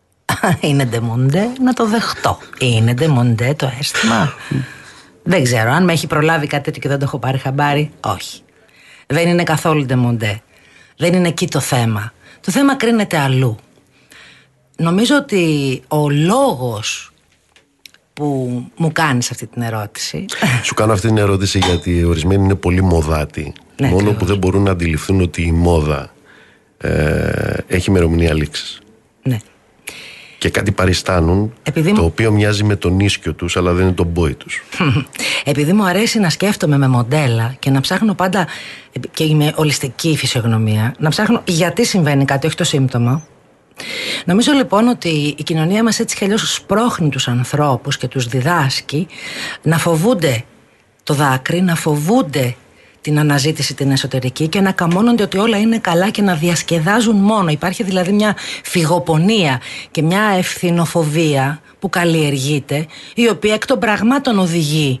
[0.60, 2.38] είναι ντεμοντέ, να το δεχτώ.
[2.58, 4.32] Είναι ντεμοντέ το αίσθημα.
[5.22, 8.40] δεν ξέρω, αν με έχει προλάβει κάτι τέτοιο και δεν το έχω πάρει χαμπάρι, όχι.
[9.06, 10.42] Δεν είναι καθόλου ντεμοντέ.
[10.98, 12.12] Δεν είναι εκεί το θέμα.
[12.40, 13.56] Το θέμα κρίνεται αλλού.
[14.76, 17.12] Νομίζω ότι ο λόγος
[18.12, 18.24] που
[18.76, 20.24] μου κάνεις αυτή την ερώτηση
[20.62, 24.18] Σου κάνω αυτή την ερώτηση γιατί ορισμένοι είναι πολύ μοδάτοι Ναι, Μόνο ακριβώς.
[24.18, 26.12] που δεν μπορούν να αντιληφθούν ότι η μόδα
[26.78, 28.87] ε, έχει ημερομηνία λήξης Ναι.
[30.38, 33.94] Και κάτι παριστάνουν Επειδή το μου- οποίο μοιάζει με τον ίσκιο τους αλλά δεν είναι
[33.94, 34.62] τον μπόι τους
[35.44, 38.46] Επειδή μου αρέσει να σκέφτομαι με μοντέλα και να ψάχνω πάντα
[39.10, 43.22] και είμαι ολιστική φυσιογνωμία, να ψάχνω γιατί συμβαίνει κάτι, όχι το σύμπτωμα.
[44.24, 45.08] Νομίζω λοιπόν ότι
[45.38, 49.06] η κοινωνία μας έτσι κι αλλιώς σπρώχνει τους ανθρώπους και τους διδάσκει
[49.62, 50.44] να φοβούνται
[51.02, 52.54] το δάκρυ, να φοβούνται
[53.00, 57.50] την αναζήτηση την εσωτερική και να καμώνονται ότι όλα είναι καλά και να διασκεδάζουν μόνο.
[57.50, 65.00] Υπάρχει δηλαδή μια φυγοπονία και μια ευθυνοφοβία που καλλιεργείται, η οποία εκ των πραγμάτων οδηγεί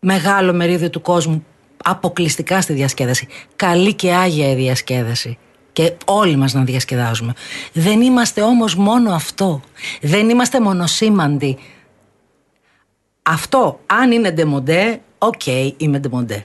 [0.00, 1.44] μεγάλο μερίδιο του κόσμου
[1.84, 3.28] αποκλειστικά στη διασκέδαση.
[3.56, 5.38] Καλή και άγια η διασκέδαση.
[5.72, 7.32] Και όλοι μας να διασκεδάζουμε.
[7.72, 9.60] Δεν είμαστε όμως μόνο αυτό.
[10.00, 11.58] Δεν είμαστε μονοσήμαντοι.
[13.22, 16.44] Αυτό, αν είναι ντεμοντέ, OK, okay, είμαι ντεμοντέ.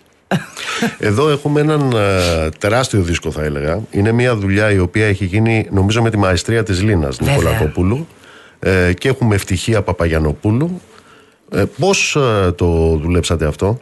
[1.00, 3.80] Εδώ έχουμε έναν ε, τεράστιο δίσκο θα έλεγα.
[3.92, 8.08] Είναι μια δουλειά η οποία έχει γίνει νομίζω με τη μαεστρία της Λίνας Νικολακόπουλου
[8.60, 10.82] ε, και έχουμε ευτυχία Παπαγιανοπούλου
[11.52, 13.80] ε, πώς ε, το δουλέψατε αυτό;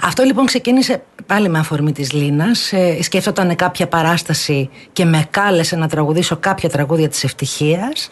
[0.00, 2.72] Αυτό λοιπόν ξεκίνησε πάλι με αφορμή της Λίνας.
[2.72, 8.08] Ε, σκέφτονταν κάποια παράσταση και με κάλεσε να τραγουδήσω κάποια τραγούδια της ευτυχίας.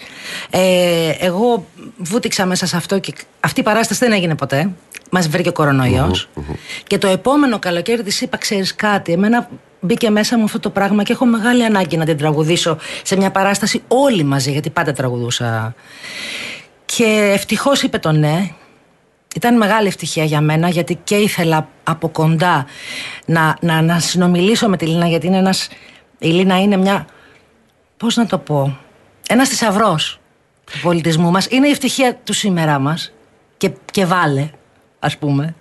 [0.50, 1.66] Ε, εγώ
[1.96, 4.70] βούτυξα μέσα σε αυτό και αυτή η παράσταση δεν έγινε ποτέ.
[5.16, 6.28] Μας βρήκε κορονοϊός.
[6.86, 9.12] Και το επόμενο καλοκαίρι της είπα ξέρεις κάτι.
[9.12, 9.48] Εμένα
[9.80, 13.30] μπήκε μέσα μου αυτό το πράγμα και έχω μεγάλη ανάγκη να την τραγουδήσω σε μια
[13.30, 15.74] παράσταση όλοι μαζί γιατί πάντα τραγουδούσα.
[16.84, 18.50] Και ευτυχώς είπε το ναι
[19.34, 22.66] ήταν μεγάλη ευτυχία για μένα γιατί και ήθελα από κοντά
[23.26, 25.68] να, να, να συνομιλήσω με τη Λίνα γιατί είναι ένας,
[26.18, 27.06] η Λίνα είναι μια,
[27.96, 28.78] πώς να το πω,
[29.28, 30.20] ένας θησαυρός
[30.64, 31.46] του πολιτισμού μας.
[31.50, 33.12] Είναι η ευτυχία του σήμερα μας
[33.56, 34.50] και, και βάλε
[35.04, 35.54] ας πούμε.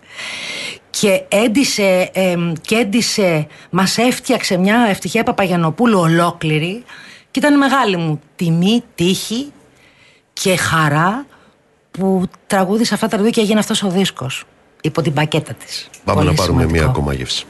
[0.90, 6.84] Και έντισε, ε, και έντισε, μας έφτιαξε μια ευτυχία Παπαγιανοπούλου ολόκληρη
[7.32, 9.52] και ήταν μεγάλη μου τιμή, τύχη
[10.34, 11.26] και χαρά
[11.92, 14.44] που τραγούδισε αυτά τα τραγούδια και έγινε αυτός ο δίσκος
[14.82, 15.90] υπό την πακέτα της.
[16.04, 17.46] Πάμε να πάρουμε μία ακόμα γεύση.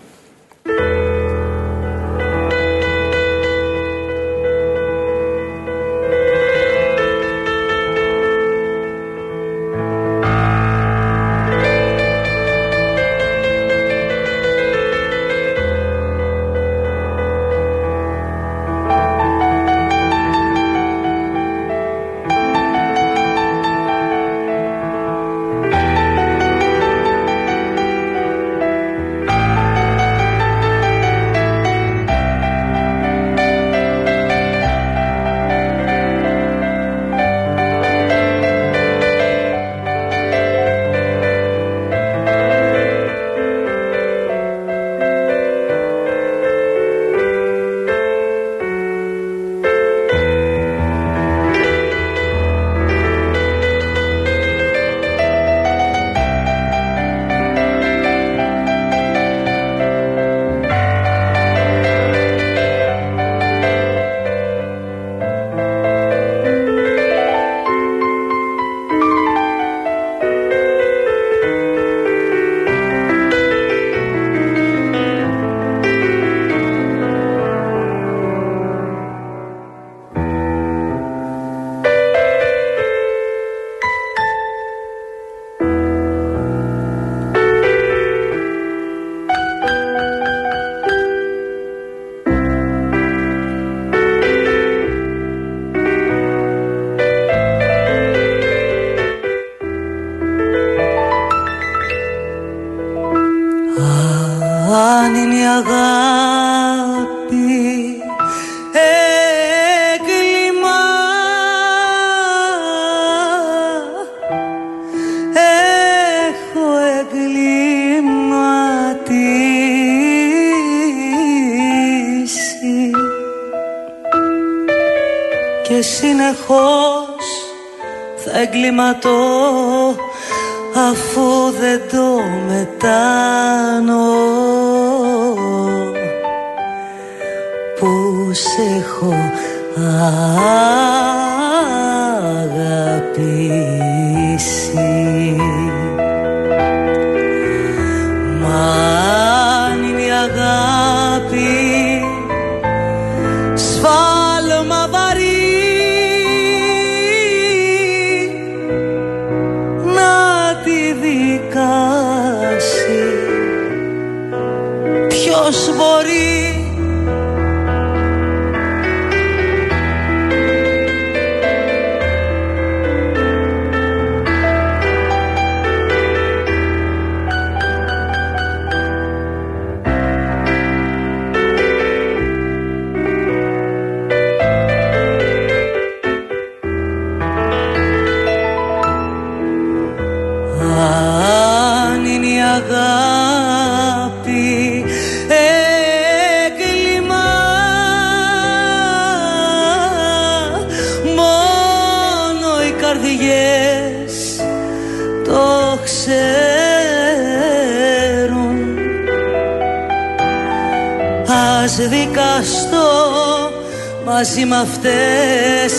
[214.63, 215.73] αυτές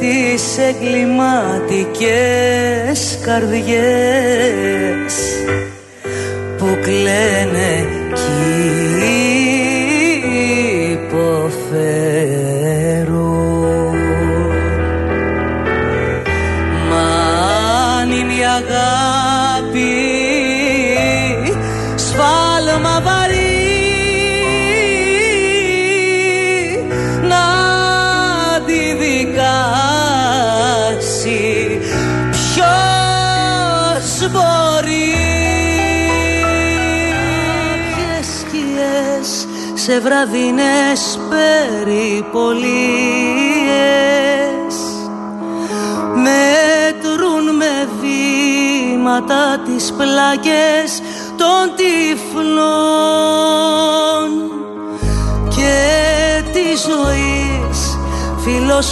[0.00, 4.09] τις εγκληματικές καρδιές.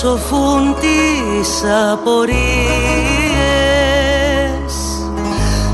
[0.01, 2.28] σοφούν τις απορίες.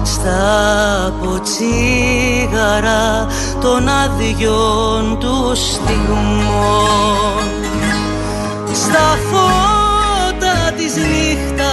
[0.03, 3.07] Στα ποτσίγαρα
[3.61, 7.49] των άδειων τους στιγμών.
[8.73, 11.64] Στα φώτα της νύχτας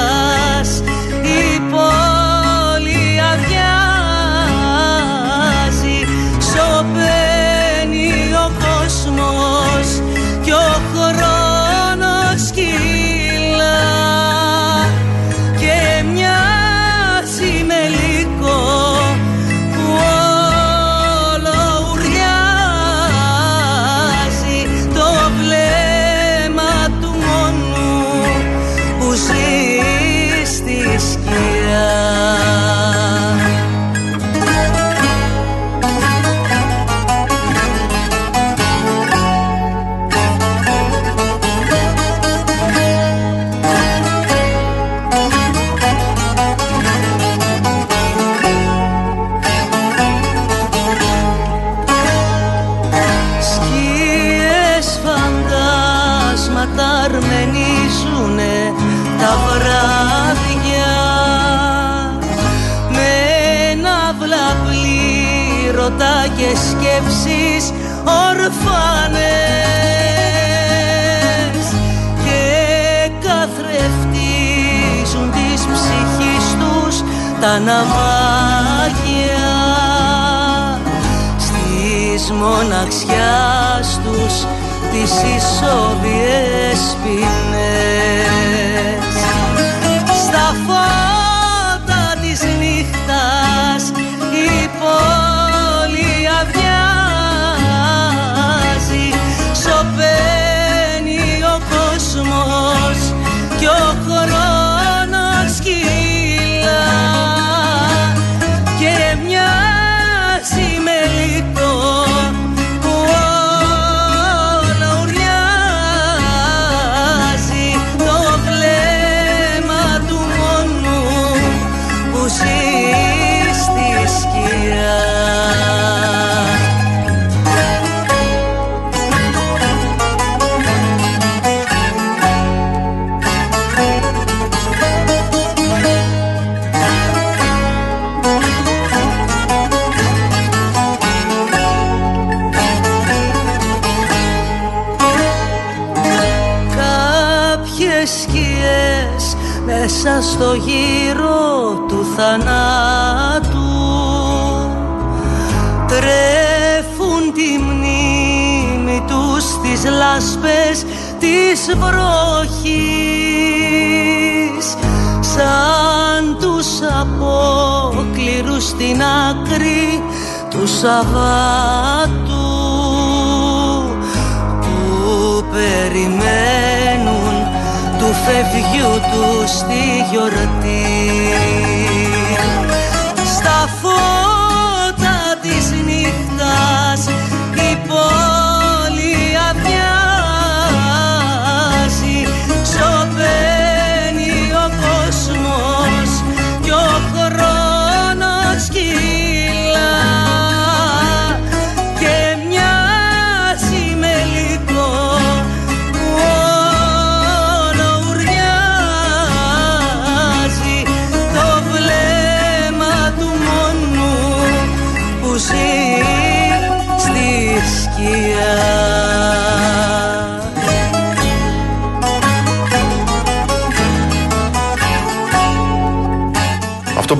[178.31, 181.80] φεύγιου του στη γιορτή.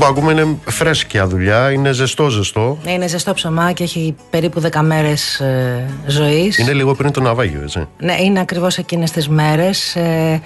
[0.02, 2.78] Που ακούμε είναι φρέσκια δουλειά, είναι ζεστό ζεστό.
[2.84, 6.58] Ναι, είναι ζεστό ψωμά και έχει περίπου 10 μέρες ε, ζωής.
[6.58, 7.88] Είναι λίγο πριν το ναυάγιο, έτσι.
[7.98, 9.96] Ναι, είναι ακριβώς εκείνες τις μέρες.
[9.96, 10.42] Ε,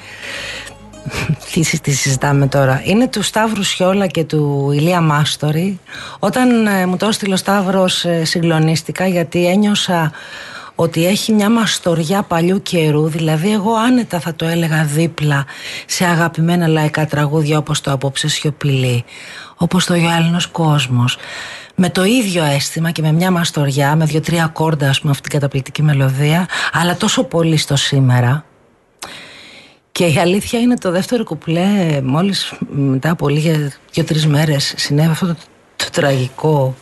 [1.52, 2.82] τι, τι συζητάμε τώρα.
[2.86, 5.80] Είναι του Σταύρου Σιόλα και του Ηλία Μάστορη.
[6.20, 10.12] Όταν ε, μου το έστειλε ο Σταύρος ε, συγκλονίστηκα γιατί ένιωσα
[10.76, 15.46] ότι έχει μια μαστοριά παλιού καιρού, δηλαδή εγώ άνετα θα το έλεγα δίπλα
[15.86, 19.04] σε αγαπημένα λαϊκά τραγούδια όπως το «Απόψε σιωπηλή»,
[19.56, 19.98] όπως το «Ο
[20.52, 21.18] κόσμος»,
[21.76, 25.40] με το ίδιο αίσθημα και με μια μαστοριά, με δύο-τρία κόρντα, ας πούμε, αυτή την
[25.40, 28.46] καταπληκτική μελωδία, αλλά τόσο πολύ στο σήμερα.
[29.92, 35.28] Και η αλήθεια είναι το δεύτερο κουπλέ, μόλις μετά από λίγες δύο-τρεις μέρες συνέβη αυτό
[35.28, 35.36] το,
[35.76, 36.76] το τραγικό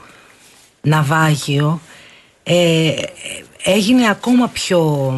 [0.82, 1.82] ναυάγιο,
[2.44, 2.94] ε,
[3.64, 5.14] έγινε ακόμα πιο,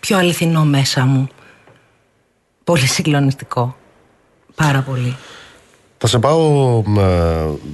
[0.00, 1.28] πιο αληθινό μέσα μου.
[2.64, 3.76] Πολύ συγκλονιστικό.
[4.54, 5.16] Πάρα πολύ.
[6.06, 6.82] Θα σε πάω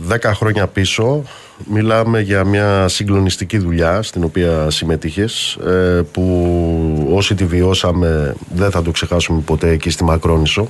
[0.03, 1.23] δέκα χρόνια πίσω.
[1.65, 8.83] Μιλάμε για μια συγκλονιστική δουλειά στην οποία συμμετείχες ε, που όσοι τη βιώσαμε δεν θα
[8.83, 10.69] το ξεχάσουμε ποτέ εκεί στη Μακρόνισο.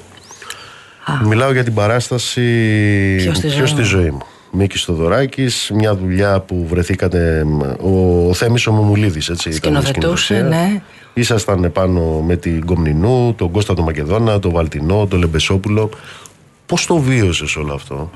[1.25, 2.43] Μιλάω για την παράσταση
[3.17, 4.23] Ποιος στη ζωή μου.
[4.53, 7.47] Μίκης Στοδωράκη, μια δουλειά που βρεθήκατε.
[7.81, 9.53] Ο Θέμης ο Μομουλίδη, έτσι.
[9.53, 10.83] Σκηνοθετούσε, ναι.
[11.15, 15.91] Ήσασταν επάνω με την Κομνηνού, τον Κώστα τον Μακεδόνα, τον Βαλτινό, τον Λεμπεσόπουλο.
[16.71, 18.11] Πώς το βίωσες όλο αυτό,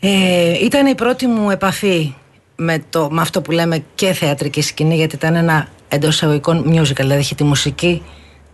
[0.00, 2.14] ε, Ήταν η πρώτη μου επαφή
[2.56, 6.94] με, το, με αυτό που λέμε και θεατρική σκηνή, γιατί ήταν ένα εντός εισαγωγικών musical,
[6.96, 8.02] δηλαδή είχε τη μουσική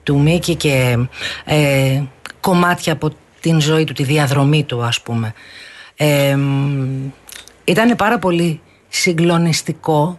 [0.02, 0.98] του Μίκη και
[1.44, 2.02] ε,
[2.40, 5.34] κομμάτια από την ζωή του, τη διαδρομή του, ας πούμε.
[5.96, 6.38] Ε,
[7.64, 10.18] ήταν πάρα πολύ συγκλονιστικό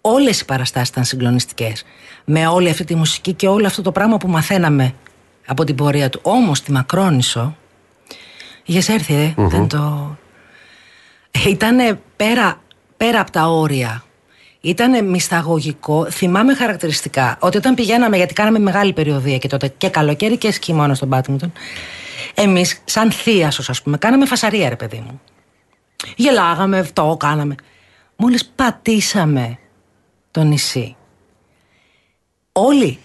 [0.00, 1.84] όλες οι παραστάσεις ήταν συγκλονιστικές
[2.24, 4.94] με όλη αυτή τη μουσική και όλο αυτό το πράγμα που μαθαίναμε
[5.46, 7.56] από την πορεία του όμως τη Μακρόνισο
[8.64, 10.16] είχες έρθει ε, δεν το...
[11.48, 12.60] Ήτανε πέρα,
[12.96, 14.04] πέρα από τα όρια
[14.60, 16.10] ήταν μυσταγωγικό.
[16.10, 20.94] Θυμάμαι χαρακτηριστικά ότι όταν πηγαίναμε, γιατί κάναμε μεγάλη περιοδία και τότε και καλοκαίρι και σκημόνο
[20.94, 21.52] στον Πάτμιντον,
[22.34, 25.20] Εμείς, σαν θείασος, ας πούμε, κάναμε φασαρία, ρε παιδί μου.
[26.16, 27.54] Γελάγαμε, αυτό κάναμε.
[28.16, 29.58] Μόλις πατήσαμε
[30.30, 30.96] το νησί,
[32.52, 32.98] όλοι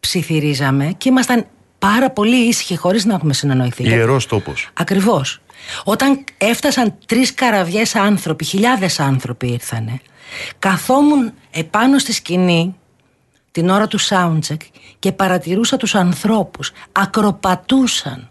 [0.00, 1.46] ψιθυρίζαμε και ήμασταν
[1.88, 3.82] πάρα πολύ ήσυχοι χωρίς να έχουμε συνεννοηθεί.
[3.82, 4.68] Ιερός τόπος.
[4.72, 5.40] Ακριβώς.
[5.84, 10.00] Όταν έφτασαν τρεις καραβιές άνθρωποι, χιλιάδες άνθρωποι ήρθανε,
[10.58, 12.74] καθόμουν επάνω στη σκηνή
[13.50, 14.60] την ώρα του soundcheck
[14.98, 16.72] και παρατηρούσα τους ανθρώπους.
[16.92, 18.30] Ακροπατούσαν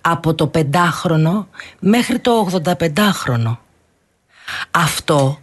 [0.00, 1.48] από το πεντάχρονο
[1.78, 3.56] μέχρι το 85χρονο.
[4.70, 5.40] Αυτό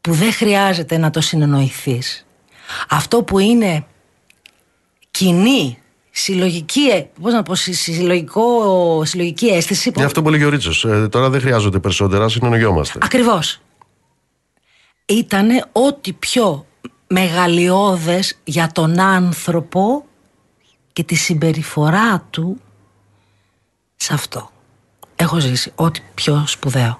[0.00, 2.26] που δεν χρειάζεται να το συνεννοηθείς.
[2.88, 3.86] Αυτό που είναι
[5.10, 5.81] κοινή,
[6.12, 9.92] συλλογική, πώς να πω, συλλογικό, συλλογική αίσθηση.
[9.96, 10.50] Γι' αυτό πολύ ο
[10.88, 12.98] ε, τώρα δεν χρειάζονται περισσότερα, συνεννοιόμαστε.
[13.02, 13.60] Ακριβώς.
[15.06, 16.66] Ήτανε ό,τι πιο
[17.06, 20.04] μεγαλειώδες για τον άνθρωπο
[20.92, 22.60] και τη συμπεριφορά του
[23.96, 24.50] σε αυτό.
[25.16, 26.96] Έχω ζήσει ό,τι πιο σπουδαίο.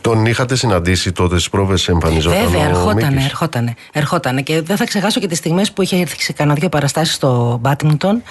[0.00, 2.50] Τον είχατε συναντήσει τότε στις πρόβες εμφανιζόταν.
[2.50, 4.42] Βέβαια, ερχότανε, ερχότανε, ερχότανε.
[4.42, 7.58] Και δεν θα ξεχάσω και τις στιγμές που είχε έρθει σε κανένα δύο παραστάσεις στο
[7.60, 8.22] Μπάτινγκτον.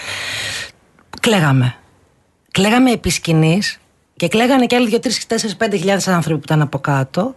[1.22, 1.76] Κλαίγαμε.
[2.52, 3.80] Κλαίγαμε επί σκηνής
[4.16, 7.36] και κλαίγανε και άλλοι 2, 3, 4, 5 χιλιάδες άνθρωποι που ήταν από κάτω.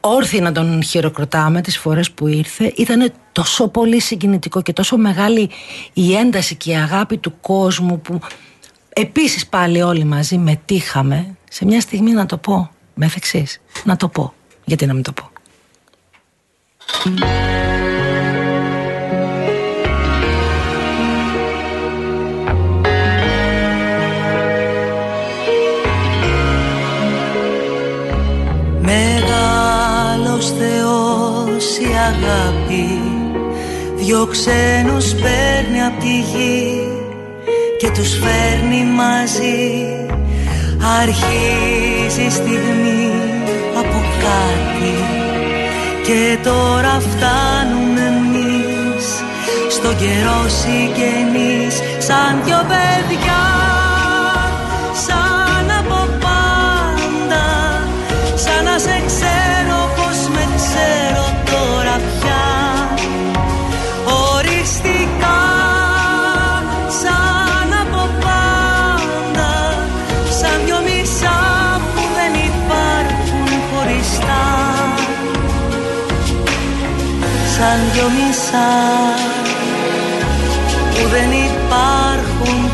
[0.00, 5.50] Όρθιοι να τον χειροκροτάμε τις φορές που ήρθε ήταν τόσο πολύ συγκινητικό και τόσο μεγάλη
[5.92, 8.20] η ένταση και η αγάπη του κόσμου που
[8.92, 12.70] Επίσης πάλι όλοι μαζί μετήχαμε σε μια στιγμή να το πω,
[13.00, 14.32] με εξής, να το πω.
[14.64, 15.30] Γιατί να μην το πω;
[28.80, 33.00] Μεγάλος Θεός η αγάπη
[33.96, 36.88] Δυο ξένους παίρνει απ' τη γη
[37.78, 39.84] και τους φέρνει μαζί
[40.82, 43.12] Αρχίζει η στιγμή
[43.78, 44.94] από κάτι
[46.06, 49.06] και τώρα φτάνουμε εμείς.
[49.70, 53.49] Στο καιρό συγγενείς σαν δυο παιδιά
[78.52, 78.68] μέσα
[80.90, 82.70] που δεν υπάρχουν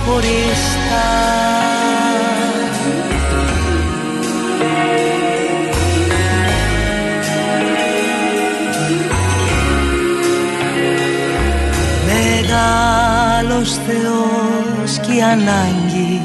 [12.07, 16.21] Μεγάλος Θεός και ανάγκη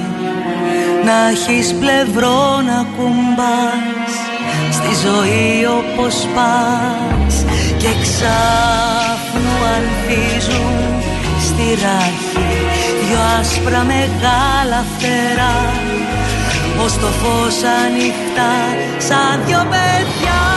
[1.05, 4.13] να έχεις πλευρό να κουμπάς
[4.71, 7.45] στη ζωή όπως πας
[7.77, 9.00] και ξα
[9.75, 10.75] ανθίζουν
[11.47, 12.49] στη ράχη.
[13.07, 15.55] Δυο άσπρα μεγάλα φτερά
[16.83, 18.53] ως το φως ανοιχτά
[18.97, 20.50] σαν δυο παιδιά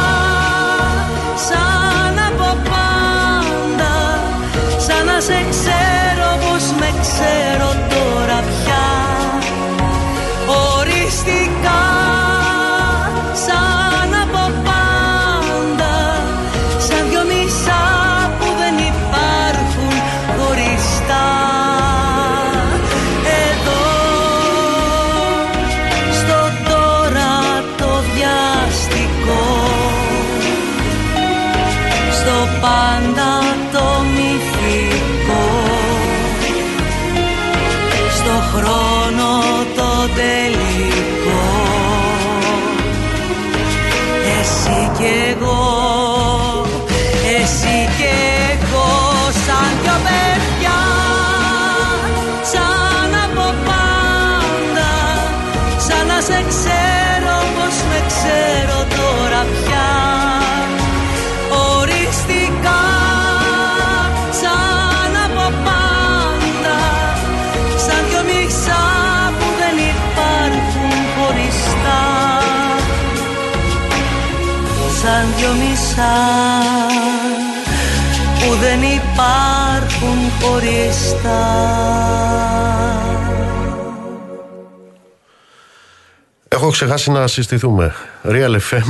[78.39, 81.43] που δεν υπάρχουν χωριστά.
[86.49, 87.95] Έχω ξεχάσει να συστηθούμε.
[88.25, 88.83] Real FM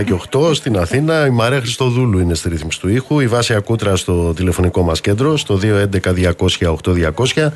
[0.00, 1.26] 97 και 8 στην Αθήνα.
[1.26, 3.20] Η Μαρία Χριστοδούλου είναι στη ρύθμιση του ήχου.
[3.20, 7.48] Η Βάση Ακούτρα στο τηλεφωνικό μας κέντρο στο 211-200-8200.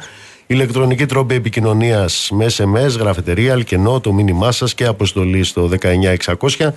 [0.46, 6.72] Ηλεκτρονική τρόπη επικοινωνίας με SMS, γραφετερία, αλκενό, το μήνυμά σας και αποστολή στο 19600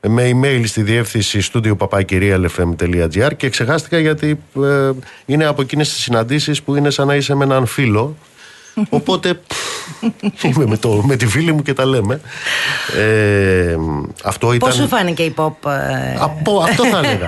[0.00, 1.76] με email στη διεύθυνση studio
[3.36, 4.90] και ξεχάστηκα γιατί ε,
[5.26, 8.16] είναι από εκείνες τις συναντήσεις που είναι σαν να είσαι με έναν φίλο.
[8.88, 9.40] Οπότε
[10.42, 12.20] είμαι με, το, με τη φίλη μου και τα λέμε.
[12.98, 13.76] Ε,
[14.24, 14.68] αυτό ήταν...
[14.68, 15.70] Πώς σου φάνηκε η pop...
[15.70, 16.16] Ε...
[16.18, 17.26] Από, αυτό θα έλεγα.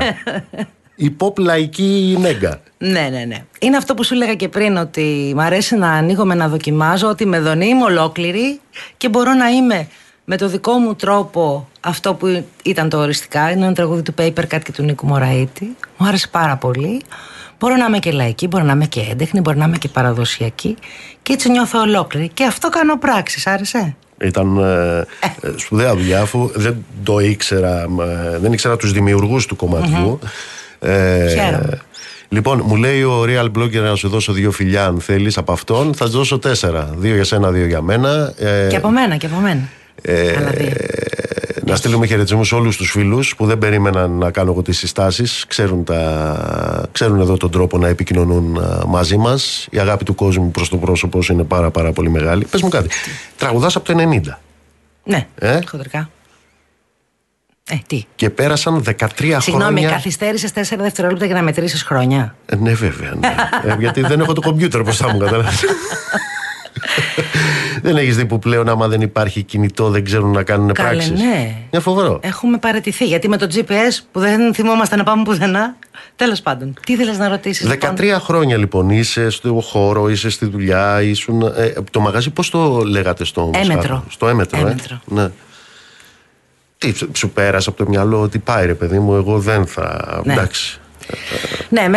[1.06, 2.60] η pop λαϊκή νέγκα.
[2.78, 3.44] Ναι, ναι, ναι.
[3.58, 7.26] Είναι αυτό που σου έλεγα και πριν ότι μου αρέσει να ανοίγω να δοκιμάζω ότι
[7.26, 8.60] με δονή είμαι ολόκληρη
[8.96, 9.88] και μπορώ να είμαι
[10.32, 14.54] με το δικό μου τρόπο αυτό που ήταν το οριστικά, είναι ένα τραγούδι του Paper
[14.54, 15.76] Cut και του Νίκου Μωραήτη.
[15.96, 17.02] Μου άρεσε πάρα πολύ.
[17.58, 20.76] Μπορώ να είμαι και λαϊκή, μπορώ να είμαι και έντεχνη, μπορώ να είμαι και παραδοσιακή.
[21.22, 22.30] Και έτσι νιώθω ολόκληρη.
[22.34, 25.52] Και αυτό κάνω πράξεις, άρεσε; Ήταν ε, ε.
[25.56, 30.18] σπουδαία δουλειά, αφού δεν το ήξερα, ε, δεν ήξερα τους δημιουργούς του κομματιού.
[30.78, 31.60] Ε,
[32.28, 35.94] Λοιπόν, μου λέει ο Real Blogger να σου δώσω δύο φιλιά αν θέλεις από αυτόν.
[35.94, 36.94] Θα σου δώσω τέσσερα.
[36.96, 38.34] Δύο για σένα, δύο για μένα.
[38.38, 39.68] Ε, και από μένα, και από μένα.
[40.02, 40.34] Ε,
[41.66, 45.44] να στείλουμε χαιρετισμούς σε όλους τους φίλους που δεν περίμεναν να κάνω εγώ τις συστάσεις.
[45.48, 45.86] Ξέρουν,
[46.92, 49.68] ξέρουν εδώ τον τρόπο να επικοινωνούν μαζί μας.
[49.70, 52.44] Η αγάπη του κόσμου προς το πρόσωπο είναι πάρα, πάρα πολύ μεγάλη.
[52.44, 52.88] Πες μου κάτι.
[53.36, 54.38] Τραγουδάς από το 90.
[55.04, 56.10] Ναι, ε; χοντρικά.
[57.70, 59.40] Ε, τι; Και πέρασαν 13 χρόνια.
[59.40, 62.34] Συγγνώμη, καθυστέρησες 4 δευτερόλεπτα για να μετρήσεις χρόνια.
[62.46, 63.14] Ε, ναι, βέβαια.
[63.14, 63.34] Ναι.
[63.64, 65.56] ε, γιατί δεν έχω το κομπιούτερ μπροστά μου, καταλάβει.
[67.82, 71.56] δεν έχεις δει που πλέον, άμα δεν υπάρχει κινητό, δεν ξέρουν να κάνουν πράξεις; Ναι.
[71.70, 72.18] Είναι φοβερό.
[72.22, 73.04] Έχουμε παραιτηθεί.
[73.04, 75.76] Γιατί με το GPS που δεν θυμόμαστε να πάμε πουθενά.
[76.16, 77.68] Τέλος πάντων, τι ήθελε να ρωτήσεις.
[77.68, 81.42] 13 λοιπόν; χρόνια λοιπόν είσαι στο χώρο, είσαι στη δουλειά, ήσουν.
[81.42, 84.04] Ε, το μαγαζί, πώς το λέγατε στο Έμετρο.
[84.08, 85.00] Στο έμετρο, ε; έμετρο.
[85.10, 85.30] Ε; Ναι.
[86.78, 90.20] Τι σου πέρασε από το μυαλό ότι πάει ρε παιδί μου, εγώ δεν θα.
[90.24, 90.32] Ναι.
[90.32, 90.80] Εντάξει.
[91.68, 91.88] Ναι,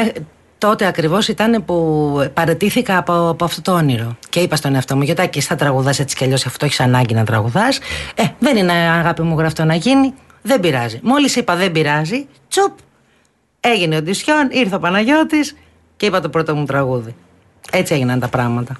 [0.67, 4.17] τότε ακριβώς ήταν που παρετήθηκα από, από αυτό το όνειρο.
[4.29, 7.23] Και είπα στον εαυτό μου, γιατί θα τραγουδάς έτσι κι αλλιώς, αυτό έχεις ανάγκη να
[7.23, 7.79] τραγουδάς.
[8.15, 10.13] Ε, δεν είναι αγάπη μου γραφτό να γίνει.
[10.41, 10.99] Δεν πειράζει.
[11.03, 12.77] Μόλις είπα δεν πειράζει, τσουπ,
[13.59, 15.55] έγινε ο Ντισιόν, ήρθε ο Παναγιώτης
[15.97, 17.15] και είπα το πρώτο μου τραγούδι.
[17.71, 18.79] Έτσι έγιναν τα πράγματα.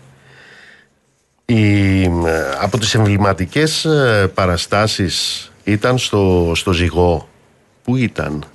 [1.45, 2.03] Η,
[2.61, 7.27] από τις εμβληματικές ε, παραστάσεις ήταν στο, στο ζυγό.
[7.84, 8.45] Πού ήταν;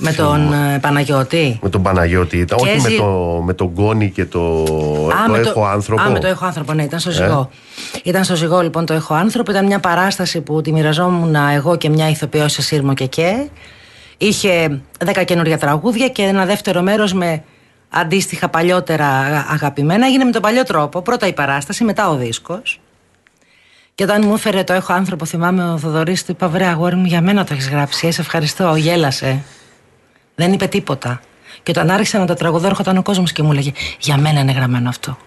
[0.00, 2.58] Με τον ε, Παναγιώτη; Με τον Παναγιώτη ήταν.
[2.60, 6.02] Όχι με, το, με τον Γκόνη και το, το Έχω Άνθρωπο.
[6.02, 7.12] Α, με το Έχω Άνθρωπο, ναι, ήταν στο ε.
[7.12, 7.50] ζυγό.
[8.04, 9.50] Ήταν στο ζυγό λοιπόν το Έχω Άνθρωπο.
[9.50, 13.48] Ήταν μια παράσταση που τη μοιραζόμουν εγώ και μια ηθοποιό σε Σύρμο και και.
[14.16, 17.42] Είχε δέκα καινούργια τραγούδια και ένα δεύτερο μέρος με
[17.88, 19.06] αντίστοιχα παλιότερα
[19.50, 20.06] αγαπημένα.
[20.06, 21.02] Έγινε με τον παλιό τρόπο.
[21.02, 22.80] Πρώτα η παράσταση, μετά ο δίσκος.
[23.94, 27.04] Και όταν μου έφερε το Έχω άνθρωπο, θυμάμαι ο Θοδωρής του είπα: Βρέα, αγόρι μου,
[27.04, 28.06] για μένα το έχεις γράψει.
[28.06, 28.76] Ε, σε ευχαριστώ.
[28.76, 29.42] Γέλασε.
[30.38, 31.20] Δεν είπε τίποτα.
[31.62, 34.52] Και όταν άρχισα να το τραγουδώ, έρχονταν ο κόσμος και μου έλεγε: Για μένα είναι
[34.52, 35.18] γραμμένο αυτό.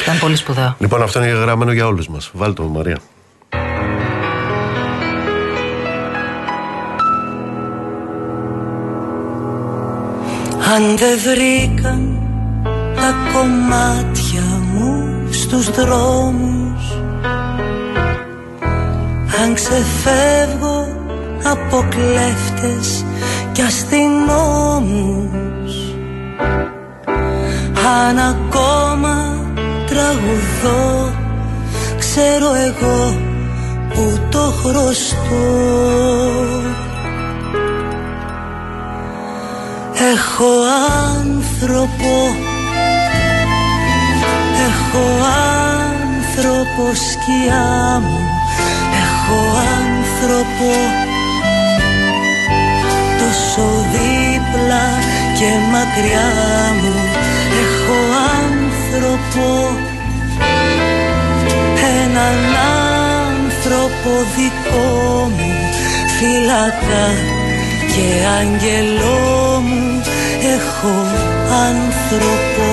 [0.00, 0.76] Ήταν πολύ σπουδαίο.
[0.78, 2.30] Λοιπόν, αυτό είναι γραμμένο για όλους μας.
[2.32, 2.98] Βάλτε το, Μαρία.
[10.74, 12.18] Αν δεν βρήκαν
[12.94, 14.42] τα κομμάτια
[14.72, 16.92] μου στους δρόμους
[19.42, 21.02] Αν ξεφεύγω
[21.44, 23.04] από κλέφτες
[23.54, 25.24] και αστυνόμους.
[28.00, 29.38] Αν ακόμα
[29.86, 31.12] τραγουδώ
[31.98, 33.20] ξέρω εγώ
[33.94, 35.44] που το χρωστώ.
[40.12, 40.50] Έχω
[41.18, 42.34] άνθρωπο
[44.66, 45.06] Έχω
[46.34, 48.18] άνθρωπο σκιά μου.
[49.02, 49.38] Έχω
[49.78, 51.03] άνθρωπο
[53.24, 54.86] Τόσο δίπλα
[55.38, 56.30] και μακριά
[56.82, 56.94] μου
[57.62, 57.98] Έχω
[58.42, 59.46] άνθρωπο.
[62.02, 62.38] Έναν
[63.36, 65.52] άνθρωπο δικό μου
[66.18, 67.06] Φυλακά
[67.94, 70.02] και άγγελό μου
[70.56, 70.94] έχω
[71.68, 72.66] άνθρωπο.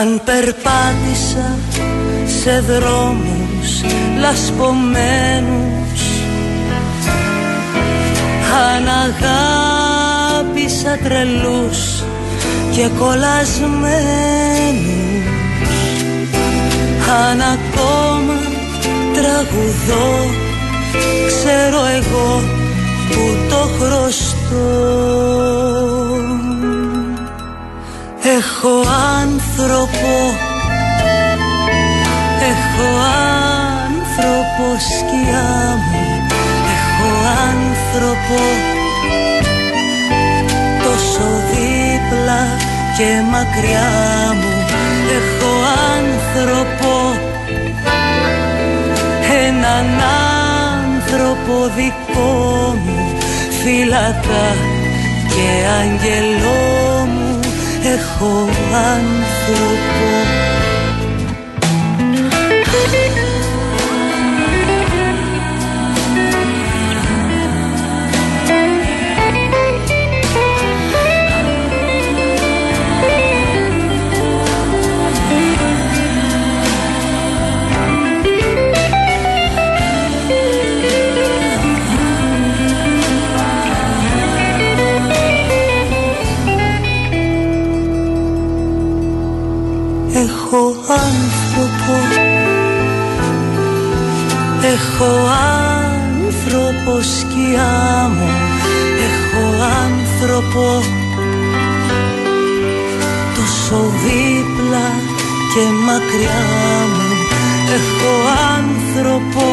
[0.00, 1.58] Αν περπάτησα
[2.40, 3.82] σε δρόμους
[4.20, 5.71] λασπωμένους
[8.52, 11.80] Αν αγάπησα τρελούς
[12.74, 13.50] και κολλασμένους.
[17.24, 18.38] Αν ακόμα
[19.14, 20.10] τραγουδώ
[21.26, 22.42] ξέρω εγώ
[23.08, 24.70] που το χρωστώ.
[28.22, 28.74] Έχω
[29.20, 30.14] άνθρωπο
[32.50, 32.88] Έχω
[33.84, 35.91] άνθρωπο σκιά μου.
[35.91, 35.91] Έχω
[37.92, 38.42] άνθρωπο
[40.82, 42.42] Τόσο δίπλα
[42.96, 43.90] και μακριά
[44.34, 44.64] μου
[45.18, 45.52] Έχω
[45.96, 47.20] άνθρωπο.
[49.46, 49.86] Έναν
[50.84, 53.18] άνθρωπο δικό μου
[53.62, 54.56] Φύλακα
[55.28, 57.40] και αγγελό μου
[57.82, 58.48] Έχω
[58.94, 60.42] άνθρωπο
[90.94, 91.94] άνθρωπο.
[94.72, 95.12] Έχω
[96.22, 98.30] άνθρωπο σκιά μου.
[99.06, 99.44] Έχω
[99.84, 100.82] άνθρωπο
[103.36, 104.88] Τόσο δίπλα
[105.54, 106.44] και μακριά
[106.92, 107.08] μου.
[107.76, 108.12] Έχω
[108.56, 109.46] άνθρωπο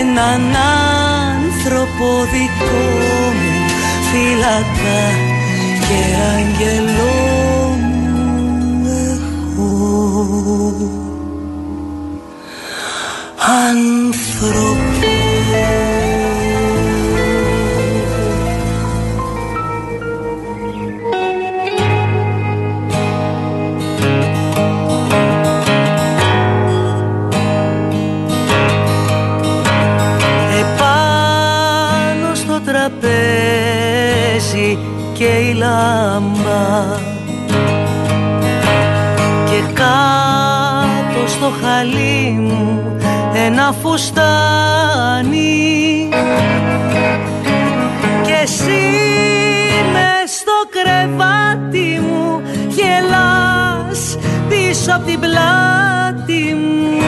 [0.00, 0.42] Έναν
[1.36, 2.84] άνθρωπο δικό
[3.38, 3.52] μου.
[4.10, 5.04] Φυλακά
[5.78, 6.00] και
[6.36, 7.61] αγγελό
[13.36, 14.92] άνθρωπο.
[30.60, 33.08] Επάνω στο τραπέζι
[35.12, 37.01] και η λάμπα
[43.62, 45.28] ένα φουστάνι
[48.22, 48.82] και εσύ
[49.92, 54.16] μες στο κρεβάτι μου γελάς
[54.48, 57.00] πίσω από την πλάτη μου.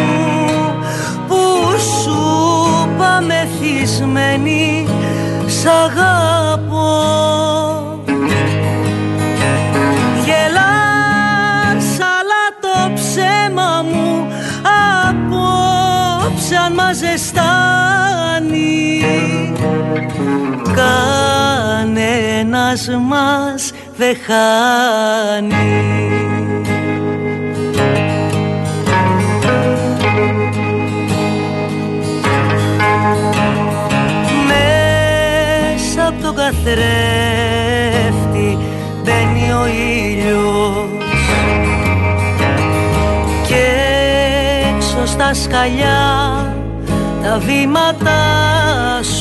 [1.28, 1.36] Που
[2.02, 2.18] σου
[2.84, 4.88] είπα μεθυσμένη
[5.46, 7.63] σ' αγαπώ
[21.74, 25.82] Κανένας μας δεν χάνει.
[34.46, 36.98] Μέσα από τον καθρέφτη
[39.04, 40.88] μπαίνει ο ήλιος.
[43.46, 43.66] Και
[44.76, 46.02] έξω στα σκαλιά
[47.22, 48.18] τα βήματα
[49.02, 49.13] σου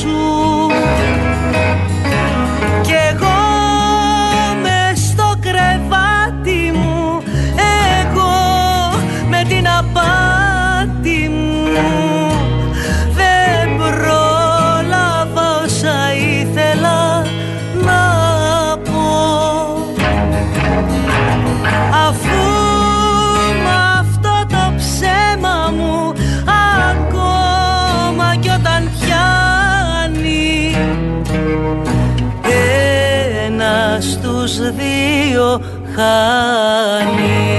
[35.95, 37.53] χάνει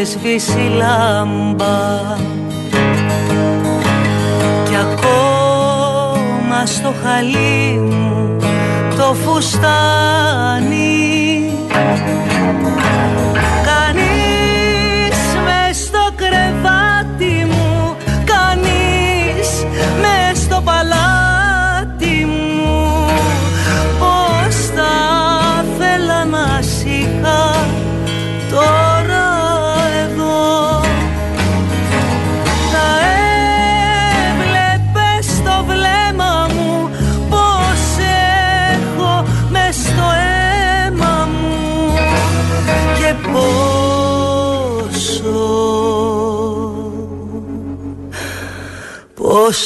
[0.00, 2.16] τραπέζι έσβησε λάμπα.
[4.64, 8.36] Κι ακόμα στο χαλί μου
[8.96, 10.80] το φουστάνι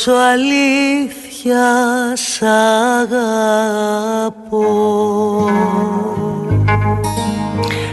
[0.04, 1.62] πόσο αλήθεια
[2.16, 2.42] σ'
[3.02, 4.66] αγαπώ.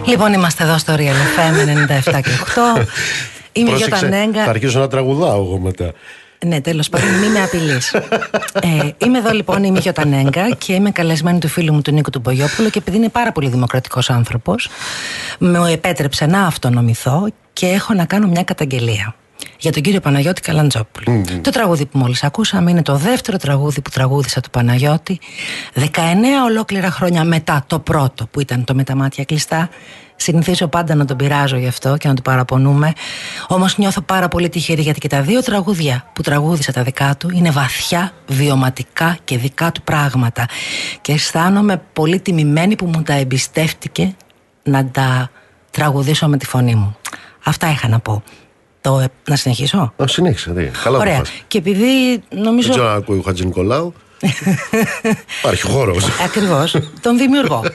[0.06, 1.56] Λοιπόν είμαστε εδώ στο Real FM
[2.10, 2.30] 97 και
[2.78, 2.86] 8
[3.54, 4.44] Είμαι Γιώτα Νέγκα.
[4.44, 5.92] Θα αρχίσω να τραγουδάω εγώ μετά.
[6.46, 7.94] Ναι, τέλος πάντων, μην με απειλείς.
[8.80, 12.10] ε, είμαι εδώ λοιπόν, είμαι Γιώτα Νέγκα και είμαι καλεσμένη του φίλου μου του Νίκου
[12.10, 14.70] του Μπογιόπουλου και επειδή είναι πάρα πολύ δημοκρατικός άνθρωπος,
[15.40, 19.16] μου επέτρεψε να αυτονομηθώ και έχω να κάνω μια καταγγελία
[19.60, 21.24] για τον κύριο Παναγιώτη Καλαντζόπουλο.
[21.42, 25.20] Το τραγούδι που μόλις ακούσαμε είναι το δεύτερο τραγούδι που τραγούδισα του Παναγιώτη
[25.76, 25.84] 19
[26.46, 29.70] ολόκληρα χρόνια μετά το πρώτο που ήταν το με τα μάτια κλειστά.
[30.16, 32.94] Συνηθίζω πάντα να τον πειράζω γι' αυτό και να του παραπονούμε.
[33.48, 37.30] Όμως νιώθω πάρα πολύ τυχερή γιατί και τα δύο τραγούδια που τραγούδισα τα δικά του
[37.34, 40.46] είναι βαθιά, βιωματικά και δικά του πράγματα.
[41.02, 44.16] Και αισθάνομαι πολύ τιμημένη που μου τα εμπιστεύτηκε
[44.64, 45.30] να τα
[45.72, 46.96] τραγουδήσω με τη φωνή μου.
[47.44, 48.24] Αυτά είχα να πω.
[48.82, 50.72] Το, να συνεχίσω; Να συνέχισε, ναι.
[50.84, 51.22] Καλά Ωραία.
[51.48, 52.68] Και επειδή νομίζω.
[52.68, 53.94] Δεν ξέρω αν ακούει ο Χατζη Νικολάου.
[55.40, 56.08] Υπάρχει χώρος.
[56.26, 56.76] Ακριβώς.
[57.02, 57.64] Τον δημιουργώ.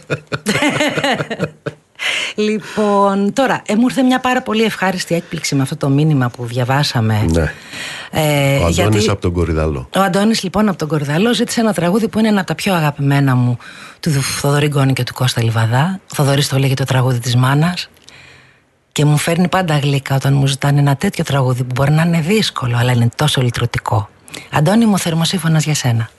[2.34, 6.44] Λοιπόν, τώρα, ε, μου ήρθε μια πάρα πολύ ευχάριστη έκπληξη με αυτό το μήνυμα που
[6.44, 7.26] διαβάσαμε.
[7.30, 7.52] Ναι.
[8.10, 9.88] Ε, ο Αντώνης από τον Κορυδαλό.
[9.96, 12.74] Ο Αντώνης λοιπόν από τον Κορυδαλό ζήτησε ένα τραγούδι που είναι ένα από τα πιο
[12.74, 13.58] αγαπημένα μου
[14.00, 16.00] του Θοδωρή Γκόνη και του Κώστα Λιβαδά.
[16.10, 17.88] Ο Θοδωρής το λέγει το τραγούδι της μάνας.
[18.96, 22.20] Και μου φέρνει πάντα γλύκα όταν μου ζητάνε ένα τέτοιο τραγούδι που μπορεί να είναι
[22.20, 24.08] δύσκολο, αλλά είναι τόσο λυτρωτικό.
[24.52, 26.10] Αντώνη μου, θερμοσύφωνας για σένα.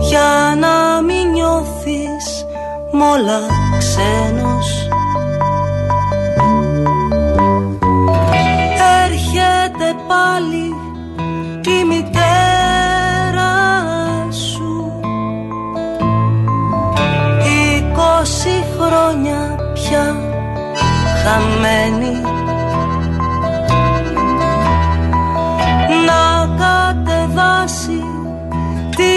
[0.09, 2.47] Για να μην νιώθεις
[2.92, 3.40] μόλα
[3.78, 4.88] ξένος.
[9.05, 10.74] Έρχεται πάλι
[18.49, 20.16] η χρόνια πια
[21.24, 22.36] χαμένη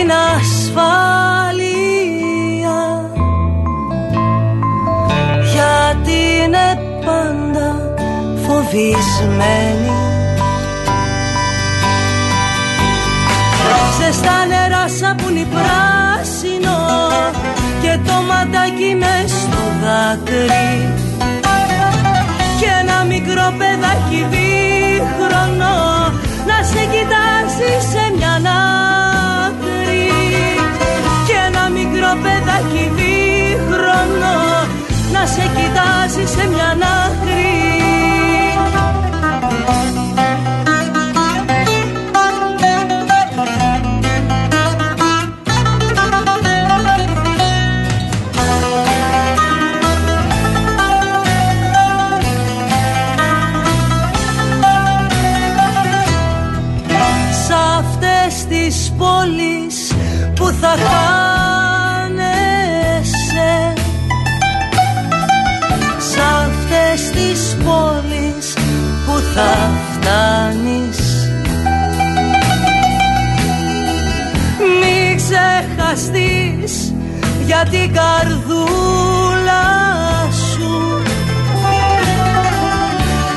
[0.10, 1.70] την ασφάλεια.
[5.54, 6.68] Γιατί είναι
[7.06, 7.94] πάντα
[8.46, 9.98] φοβισμένη.
[14.00, 16.78] Ζεστά νερά σαπούνι πράσινο
[17.82, 20.94] και το ματάκι μες στο δάκρυ.
[22.60, 24.26] Και ένα μικρό παιδάκι
[35.34, 37.09] σε κοιτάζει σε μια άκρη
[76.00, 76.94] ξεχαστείς
[77.46, 79.64] για την καρδούλα
[80.32, 81.02] σου.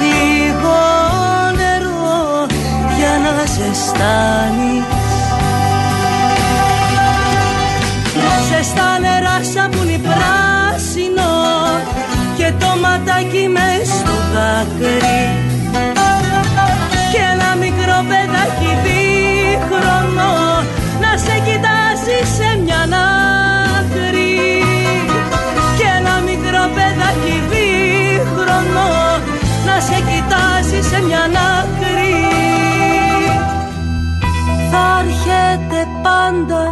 [0.00, 0.80] Λίγο
[1.56, 2.46] νερό
[2.96, 4.84] για να ζεστάνεις.
[8.64, 9.91] Στα νερά σαπούνι
[31.06, 31.24] μια
[31.58, 32.14] άκρη.
[34.70, 36.64] Θα έρχεται πάντα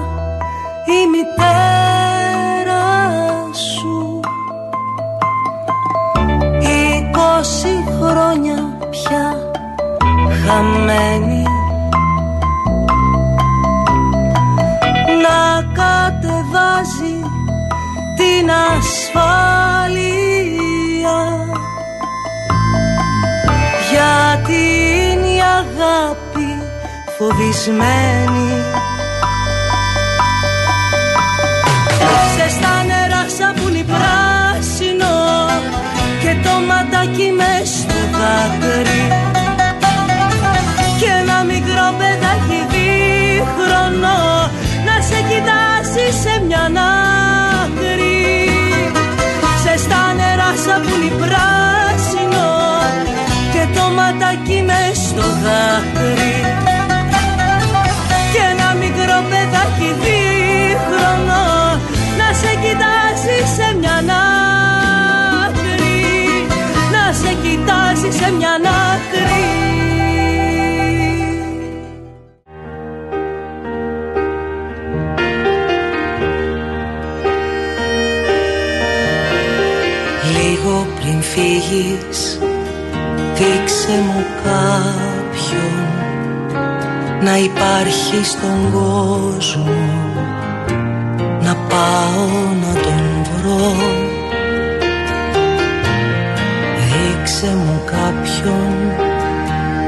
[0.86, 2.84] η μητέρα
[3.52, 4.20] σου.
[6.60, 9.36] Είκοσι χρόνια πια
[10.44, 11.42] χαμένη.
[15.22, 17.16] Να κατεβάζει
[18.16, 19.69] την ασφάλεια
[27.20, 28.50] φοβισμένη.
[33.92, 35.16] Πράσινο
[36.22, 39.04] και το ματάκι μες στο δάκρυ.
[41.00, 44.20] Και ένα μικρό παιδάκι δίχρονο
[44.86, 46.64] να σε κοιτάσει σε μια
[47.64, 48.20] άκρη.
[49.62, 52.48] Σε στα νερά σαπούνι πράσινο
[53.52, 56.19] και το ματάκι μες στο δάκρυ
[81.40, 82.38] φύγεις
[83.34, 85.88] δείξε μου κάποιον
[87.22, 89.74] να υπάρχει στον κόσμο
[91.42, 92.26] να πάω
[92.60, 93.74] να τον βρω.
[96.86, 98.72] Δείξε μου κάποιον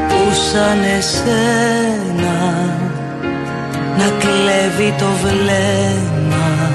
[0.09, 2.39] που σαν εσένα
[3.99, 6.71] να κλέβει το βλέμμα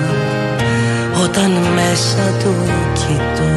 [1.24, 2.56] όταν μέσα του
[2.94, 3.57] κοιτώ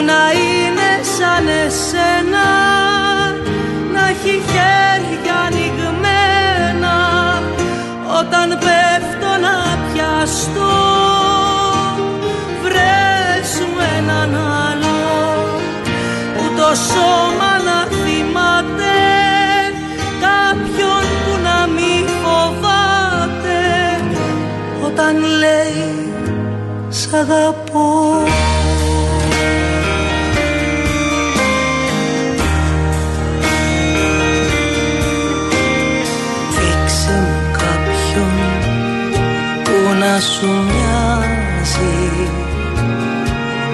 [0.00, 2.48] να είναι σαν εσένα
[3.92, 6.96] να έχει χέρια ανοιγμένα
[8.18, 9.56] όταν πέφτω να
[9.86, 10.76] πιαστώ
[12.62, 14.34] βρες μου έναν
[14.68, 15.00] άλλο
[16.34, 18.96] που το σώμα να θυμάται
[20.26, 23.60] κάποιον που να μη φοβάται
[24.86, 26.12] όταν λέει
[26.88, 27.69] σ' αγαπώ
[40.20, 42.28] σου μοιάζει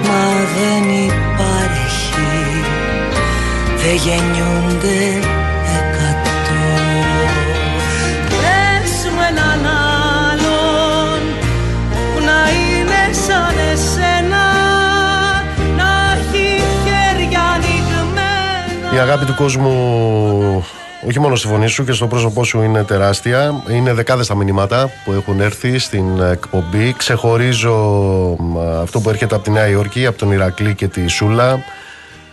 [0.02, 2.62] Μα δεν υπάρχει.
[3.76, 5.28] Δεν γεννιούνται
[5.78, 6.34] εκατό.
[8.28, 9.72] Πες μου έναν
[10.30, 11.20] άλλον
[11.90, 14.46] Που να είναι σαν εσένα
[15.76, 19.74] Να έχει χέρια ανοιγμένα Η αγάπη του κόσμου
[21.08, 23.62] όχι μόνο στη φωνή σου και στο πρόσωπό σου είναι τεράστια.
[23.70, 26.94] Είναι δεκάδες τα μηνύματα που έχουν έρθει στην εκπομπή.
[26.96, 27.76] Ξεχωρίζω
[28.82, 31.58] αυτό που έρχεται από τη Νέα Υόρκη, από τον Ηρακλή και τη Σούλα.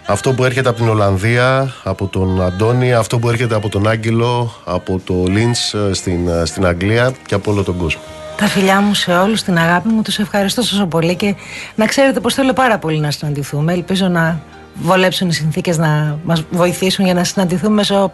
[0.05, 4.53] Αυτό που έρχεται από την Ολλανδία, από τον Αντώνη, αυτό που έρχεται από τον Άγγελο,
[4.65, 8.01] από το Λίντς ε, στην, ε, στην Αγγλία και από όλο τον κόσμο.
[8.37, 11.35] Τα φιλιά μου σε όλους, την αγάπη μου, τους ευχαριστώ τόσο πολύ και
[11.75, 13.73] να ξέρετε πως θέλω πάρα πολύ να συναντηθούμε.
[13.73, 14.41] Ελπίζω να
[14.73, 18.11] βολέψουν οι συνθήκες να μας βοηθήσουν για να συναντηθούμε μέσω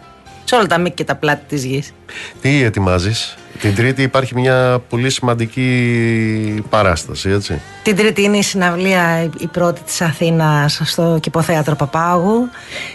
[0.50, 1.92] σε όλα τα μήκη και τα πλάτη της γης.
[2.40, 7.60] Τι ετοιμάζεις, Την Τρίτη υπάρχει μια πολύ σημαντική παράσταση, έτσι.
[7.82, 12.48] Την Τρίτη είναι η συναυλία η πρώτη της Αθήνας στο Κηποθέατρο Παπάγου.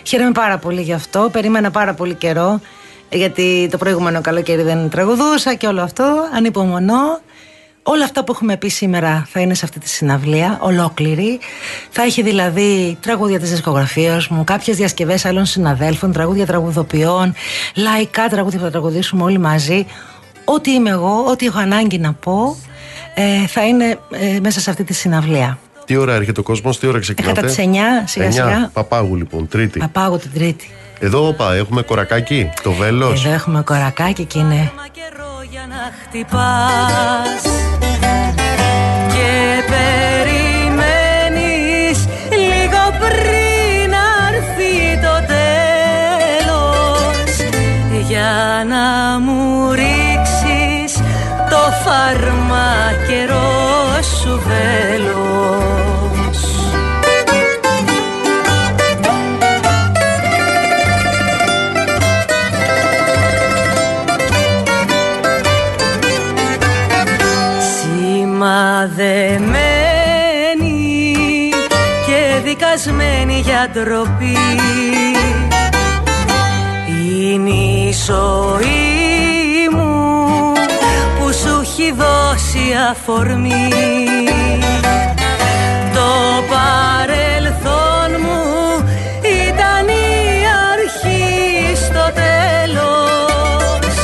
[0.04, 1.30] Χαίρομαι πάρα πολύ γι' αυτό.
[1.32, 2.62] Περίμενα πάρα πολύ καιρό
[3.10, 6.30] γιατί το προηγούμενο καλοκαίρι δεν τραγουδούσα και όλο αυτό.
[6.36, 7.20] Ανυπομονώ.
[7.88, 11.40] Όλα αυτά που έχουμε πει σήμερα θα είναι σε αυτή τη συναυλία, ολόκληρη.
[11.90, 17.34] Θα έχει δηλαδή τραγούδια της δισκογραφίας μου, κάποιες διασκευές άλλων συναδέλφων, τραγούδια τραγουδοποιών,
[17.76, 19.86] λαϊκά τραγούδια που θα τραγουδήσουμε όλοι μαζί.
[20.46, 22.58] Ό,τι είμαι εγώ, ό,τι έχω ανάγκη να πω,
[23.14, 25.58] ε, θα είναι ε, μέσα σε αυτή τη συναυλία.
[25.86, 27.70] Τι ώρα έρχεται ο κόσμος, τι ώρα ξεκινάτε; Κατά τις 9,
[28.06, 28.70] σιγά σιγά.
[28.74, 29.80] Παπάγου λοιπόν, Τρίτη.
[29.80, 30.70] Παπάγου την Τρίτη.
[31.06, 33.26] Εδώ, όπα, έχουμε κορακάκι, το βέλος.
[33.26, 34.72] Εδώ έχουμε κορακάκι και είναι.
[36.12, 36.24] Και
[39.72, 40.88] περιμένεις
[42.30, 43.94] λίγο πριν
[44.34, 46.70] έρθει το τέλος
[48.08, 48.86] Για να
[49.20, 50.94] μου ρίξεις
[51.50, 53.52] το φαρμακερό
[54.02, 54.95] σου βέλος
[73.72, 74.38] ντροπή
[76.88, 80.54] είναι η ζωή μου
[81.20, 83.70] που σου έχει δώσει αφορμή.
[85.94, 86.10] Το
[86.50, 88.44] παρελθόν μου
[89.50, 93.96] ήταν η αρχή στο τέλος.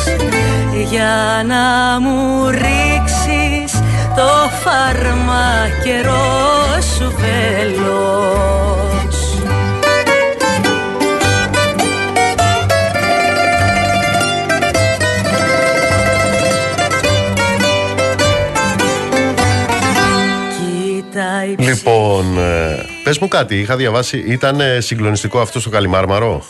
[0.90, 3.82] Για να μου ρίξεις
[4.16, 5.81] το φαρμακερό
[23.02, 26.44] ε, πες μου κάτι, είχα διαβάσει, ήταν ε, συγκλονιστικό αυτό στο Καλιμάρμαρο;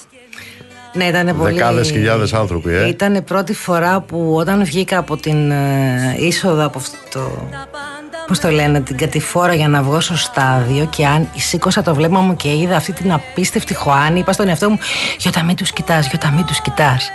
[0.94, 1.54] Ναι, ήταν πολύ.
[1.54, 2.88] Δεκάδες χιλιάδες άνθρωποι, ε.
[2.88, 7.48] Ήταν η πρώτη φορά που όταν βγήκα από την ε, είσοδο από αυτό το.
[8.28, 12.20] Πώς το λένε, την κατηφόρα για να βγω στο στάδιο και αν σήκωσα το βλέμμα
[12.20, 14.80] μου και είδα αυτή την απίστευτη Χωάνη, είπα στον εαυτό μου:
[15.18, 17.10] Γιώτα, μην τους κοιτάς, Γιώτα, μην τους κοιτάς.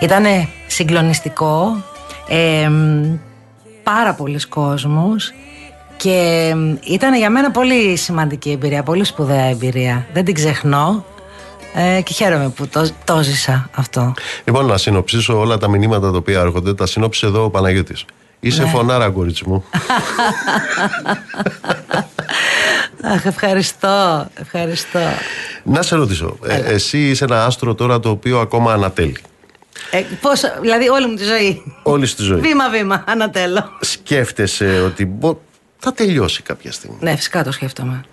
[0.00, 0.24] Ήταν
[0.66, 1.84] συγκλονιστικό.
[2.28, 2.70] Ε,
[3.82, 5.32] πάρα πολλοί κόσμος
[5.98, 6.54] και
[6.84, 10.06] ήταν για μένα πολύ σημαντική εμπειρία, πολύ σπουδαία εμπειρία.
[10.12, 11.04] Δεν την ξεχνώ
[11.74, 14.14] ε, και χαίρομαι που το, το ζήσα αυτό.
[14.44, 16.74] Λοιπόν, να συνοψίσω όλα τα μηνύματα τα οποία έρχονται.
[16.74, 18.04] Τα συνόψει εδώ ο Παναγιώτης.
[18.40, 18.68] Είσαι Ναι.
[18.68, 19.64] φωνάρα, κορίτσι μου.
[23.02, 24.98] Αχ, ευχαριστώ, ευχαριστώ.
[25.62, 26.36] να σε ρωτήσω.
[26.46, 29.16] ε, εσύ είσαι ένα άστρο τώρα το οποίο ακόμα ανατέλει.
[29.90, 31.62] Ε, πώς, δηλαδή όλη μου τη ζωή.
[31.82, 32.40] Όλη στη ζωή.
[32.40, 33.64] Βήμα-βήμα, ανατέλω.
[33.80, 35.40] Σκέφτεσαι ότι μπο-
[35.78, 36.96] θα τελειώσει κάποια στιγμή.
[37.00, 38.04] Ναι, φυσικά το σκέφτομαι.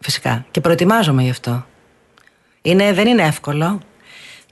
[0.00, 0.44] Φυσικά.
[0.50, 1.66] Και προετοιμάζομαι γι' αυτό.
[2.62, 3.80] Είναι, δεν είναι εύκολο.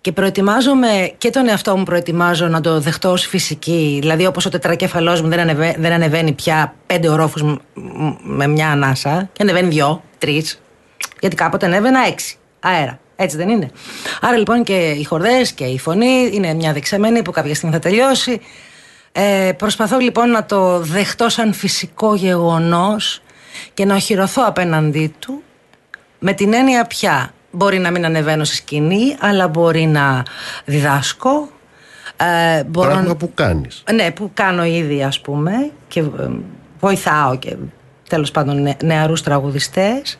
[0.00, 3.98] Και προετοιμάζομαι και τον εαυτό μου προετοιμάζω να το δεχτώ ως φυσική.
[4.00, 8.46] Δηλαδή όπως ο τετρακέφαλός μου δεν, ανεβα- δεν ανεβαίνει πια πέντε ορόφους μ- μ- με
[8.46, 10.60] μια ανάσα και ανεβαίνει δυο, τρεις.
[11.20, 12.98] Γιατί κάποτε ανέβαινα έξι αέρα.
[13.16, 13.70] Έτσι δεν είναι.
[14.20, 17.80] Άρα λοιπόν και οι χορδές και η φωνή είναι μια δεξαμένη που κάποια στιγμή θα
[17.80, 18.40] τελειώσει.
[19.20, 23.22] Ε, προσπαθώ λοιπόν να το δεχτώ σαν φυσικό γεγονός
[23.74, 25.42] και να οχυρωθώ απέναντί του
[26.18, 30.22] με την έννοια πια μπορεί να μην ανεβαίνω στη σκηνή αλλά μπορεί να
[30.64, 31.48] διδάσκω
[32.16, 33.82] ε, μπορώ Πράγμα να- που κάνεις.
[33.94, 36.28] ναι, που κάνω ήδη ας πούμε και ε,
[36.80, 37.56] βοηθάω και
[38.08, 40.18] τέλος πάντων νε, νεαρούς τραγουδιστές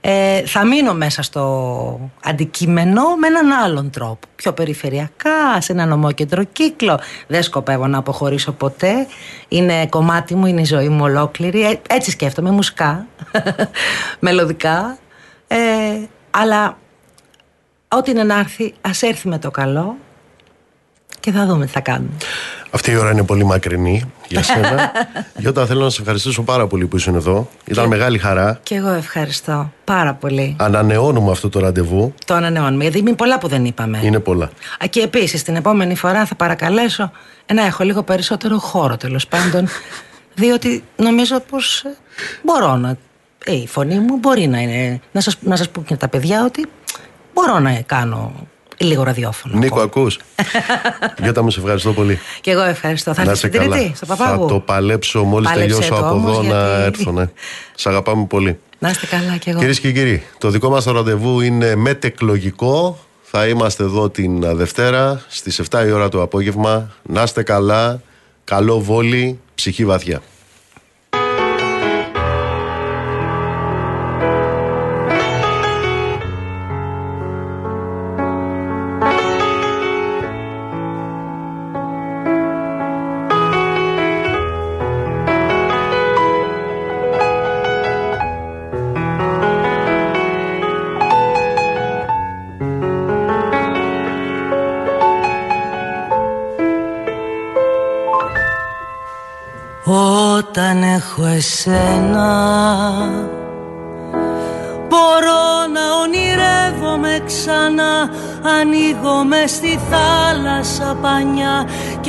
[0.00, 4.28] ε, θα μείνω μέσα στο αντικείμενο με έναν άλλον τρόπο.
[4.36, 7.00] Πιο περιφερειακά, σε έναν ομόκεντρο κύκλο.
[7.26, 9.06] Δεν σκοπεύω να αποχωρήσω ποτέ.
[9.48, 11.62] Είναι κομμάτι μου, είναι η ζωή μου ολόκληρη.
[11.62, 13.06] Ε, έτσι σκέφτομαι, μουσικά
[14.20, 14.98] μελωδικά.
[15.46, 15.58] Ε,
[16.30, 16.78] αλλά
[17.88, 19.96] ό,τι είναι να έρθει ας έρθει με το καλό
[21.20, 22.10] και θα δούμε τι θα κάνουμε
[22.70, 24.92] Αυτή η ώρα είναι πολύ μακρινή για σένα.
[25.42, 27.48] Γιώτα, θέλω να σε ευχαριστήσω πάρα πολύ που ήσουν εδώ.
[27.64, 28.60] Ήταν μεγάλη χαρά.
[28.62, 30.56] Και εγώ ευχαριστώ πάρα πολύ.
[30.58, 32.14] Ανανεώνουμε αυτό το ραντεβού.
[32.24, 34.00] Το ανανεώνουμε, γιατί είναι πολλά που δεν είπαμε.
[34.02, 34.44] Είναι πολλά.
[34.44, 37.10] Α, Και επίσης την επόμενη φορά θα παρακαλέσω
[37.54, 39.68] να έχω λίγο περισσότερο χώρο τέλος πάντων.
[40.40, 41.84] διότι νομίζω πως
[42.42, 42.96] μπορώ να.
[43.44, 45.00] Ε, η φωνή μου μπορεί να είναι.
[45.12, 46.66] Να σας, να σας πω και τα παιδιά ότι
[47.34, 48.32] μπορώ να κάνω
[48.84, 49.58] λίγο ραδιόφωνο.
[49.58, 50.18] Νίκο, ακούς.
[51.22, 52.18] Γιώτα μου, σε ευχαριστώ πολύ.
[52.40, 53.14] Και εγώ ευχαριστώ.
[53.14, 53.76] Θα να έρθεις σε την καλά.
[53.76, 54.46] Τρίτη, στο Θα Παπάγου.
[54.46, 57.12] το παλέψω μόλις Πάλεψε τελειώσω το από όμως, εδώ να γιατί- έρθω.
[57.12, 57.28] Ναι.
[57.74, 58.58] Σ' αγαπάμε πολύ.
[58.78, 59.58] Να είστε καλά κι εγώ.
[59.58, 62.98] Κυρίες και κύριοι, το δικό μας το ραντεβού είναι μετεκλογικό.
[63.22, 66.90] Θα είμαστε εδώ την Δευτέρα στις 7 η ώρα το απόγευμα.
[67.02, 68.00] Να είστε καλά,
[68.44, 70.20] καλό βόλι, ψυχή βαθιά.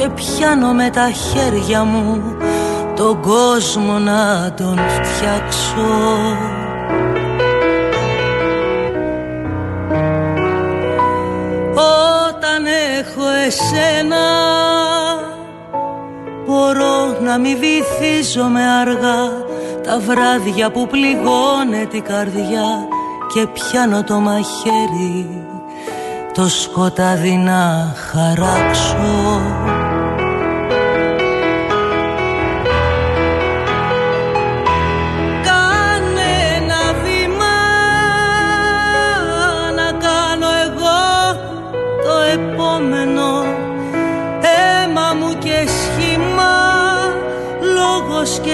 [0.01, 2.35] Και πιάνω με τα χέρια μου
[2.95, 5.81] Τον κόσμο να τον φτιάξω.
[11.73, 12.65] Όταν
[12.99, 14.25] έχω εσένα
[16.45, 19.45] Μπορώ να μην βυθίζομαι αργά.
[19.83, 22.87] Τα βράδια που πληγώνε την καρδιά
[23.33, 25.41] και πιάνω το μαχαίρι
[26.33, 29.41] το σκοτάδι να χαράξω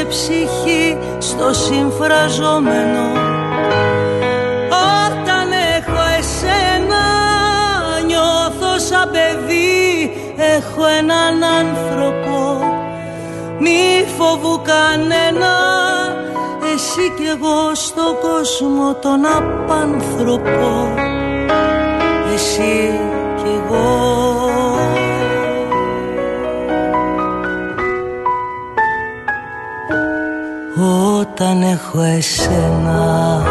[0.09, 3.05] ψυχή στο συμφραζόμενο.
[5.05, 5.47] Όταν
[5.77, 7.03] έχω εσένα
[8.05, 10.11] νιώθω σαν παιδί.
[10.55, 12.59] Έχω έναν άνθρωπο.
[13.59, 15.55] Μη φοβού κανένα.
[16.73, 20.93] Εσύ κι εγώ στον κόσμο τον απάνθρωπο.
[22.33, 22.99] Εσύ
[23.35, 24.16] κι εγώ
[31.19, 33.41] όταν έχω εσένα.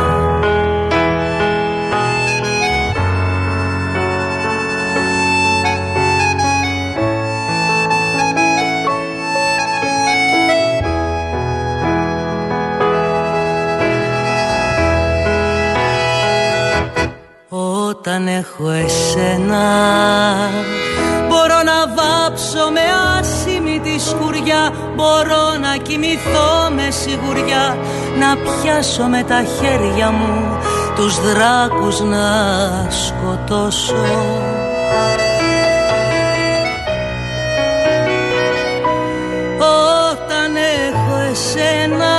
[17.89, 19.65] Όταν έχω εσένα
[21.29, 22.81] Μπορώ να βάψω με
[23.19, 27.77] άσημη τη σκουριά Μπορώ να κοιμηθώ με σιγουριά
[28.19, 30.59] Να πιάσω με τα χέρια μου
[30.97, 32.27] Τους δράκους να
[32.91, 33.95] σκοτώσω.
[39.59, 42.15] Όταν έχω εσένα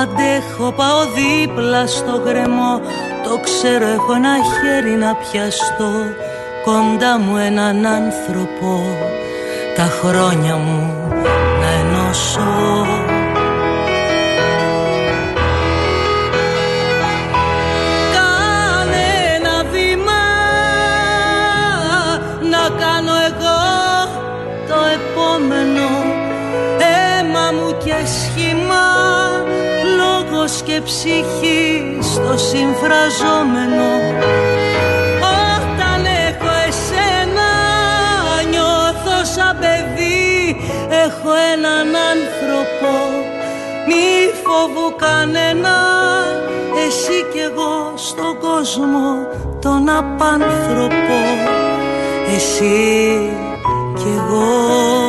[0.00, 2.80] Αντέχω πάω δίπλα στο γκρεμό.
[3.24, 5.92] Το ξέρω έχω ένα χέρι να πιαστώ
[6.64, 8.80] Κοντά μου έναν άνθρωπο
[9.76, 11.10] Τα χρόνια μου
[11.60, 12.40] να ενώσω.
[18.12, 20.22] Κάνε ένα βήμα
[22.50, 23.60] Να κάνω εγώ
[24.68, 25.88] το επόμενο.
[26.78, 28.84] Αίμα μου και σχήμα
[29.96, 33.88] Λόγος και ψυχή στο συμφραζόμενο
[41.56, 42.92] έναν άνθρωπο
[43.86, 44.06] μη
[44.42, 45.76] φοβού κανένα.
[46.86, 49.26] Εσύ κι εγώ στον κόσμο
[49.60, 51.20] τον απάνθρωπο.
[52.34, 53.30] Εσύ
[53.94, 55.05] κι εγώ